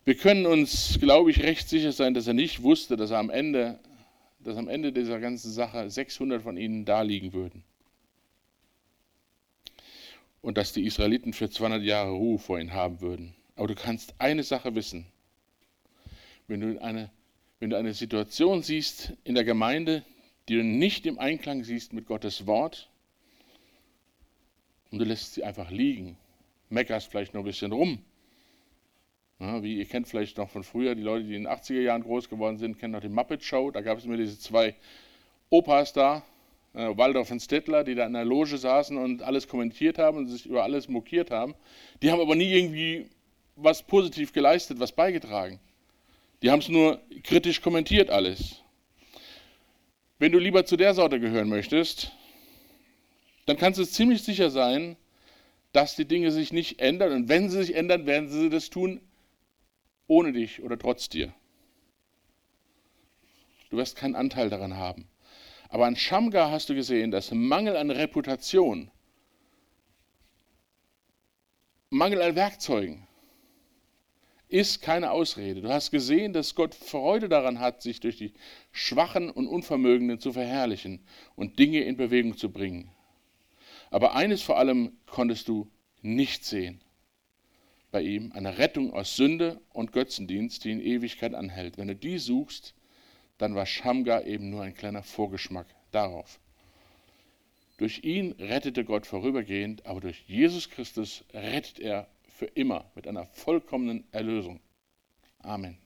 [0.04, 3.30] Wir können uns, glaube ich, recht sicher sein, dass er nicht wusste, dass, er am
[3.30, 3.78] Ende,
[4.40, 7.62] dass am Ende dieser ganzen Sache 600 von ihnen da liegen würden.
[10.42, 13.36] Und dass die Israeliten für 200 Jahre Ruhe vor ihnen haben würden.
[13.54, 15.06] Aber du kannst eine Sache wissen.
[16.48, 17.10] Wenn du eine,
[17.60, 20.02] wenn du eine Situation siehst in der Gemeinde,
[20.50, 22.90] die du nicht im Einklang siehst mit Gottes Wort,
[24.90, 26.18] und du lässt sie einfach liegen,
[26.70, 28.02] meckerst vielleicht noch ein bisschen rum,
[29.38, 32.02] ja, wie ihr kennt vielleicht noch von früher, die Leute, die in den 80er Jahren
[32.02, 33.70] groß geworden sind, kennen noch die Muppet Show.
[33.70, 34.74] Da gab es immer diese zwei
[35.50, 36.24] Opas da,
[36.74, 40.26] äh, Waldorf und Stettler, die da in der Loge saßen und alles kommentiert haben und
[40.26, 41.54] sich über alles mokiert haben.
[42.02, 43.08] Die haben aber nie irgendwie
[43.54, 45.60] was positiv geleistet, was beigetragen.
[46.42, 48.62] Die haben es nur kritisch kommentiert alles.
[50.20, 52.12] Wenn du lieber zu der Sorte gehören möchtest,
[53.46, 54.98] dann kannst du ziemlich sicher sein,
[55.72, 57.12] dass die Dinge sich nicht ändern.
[57.12, 59.00] Und wenn sie sich ändern, werden sie das tun
[60.08, 61.32] ohne dich oder trotz dir.
[63.70, 65.08] Du wirst keinen Anteil daran haben.
[65.70, 68.90] Aber an Shamgar hast du gesehen, dass Mangel an Reputation,
[71.88, 73.06] Mangel an Werkzeugen
[74.50, 75.62] ist keine Ausrede.
[75.62, 78.34] Du hast gesehen, dass Gott Freude daran hat, sich durch die
[78.72, 81.00] Schwachen und Unvermögenden zu verherrlichen
[81.36, 82.90] und Dinge in Bewegung zu bringen.
[83.90, 85.70] Aber eines vor allem konntest du
[86.02, 86.82] nicht sehen
[87.90, 91.78] bei ihm, eine Rettung aus Sünde und Götzendienst, die in Ewigkeit anhält.
[91.78, 92.74] Wenn du die suchst,
[93.38, 96.40] dann war Schamgar eben nur ein kleiner Vorgeschmack darauf.
[97.78, 102.08] Durch ihn rettete Gott vorübergehend, aber durch Jesus Christus rettet er
[102.40, 104.60] für immer mit einer vollkommenen Erlösung.
[105.40, 105.76] Amen.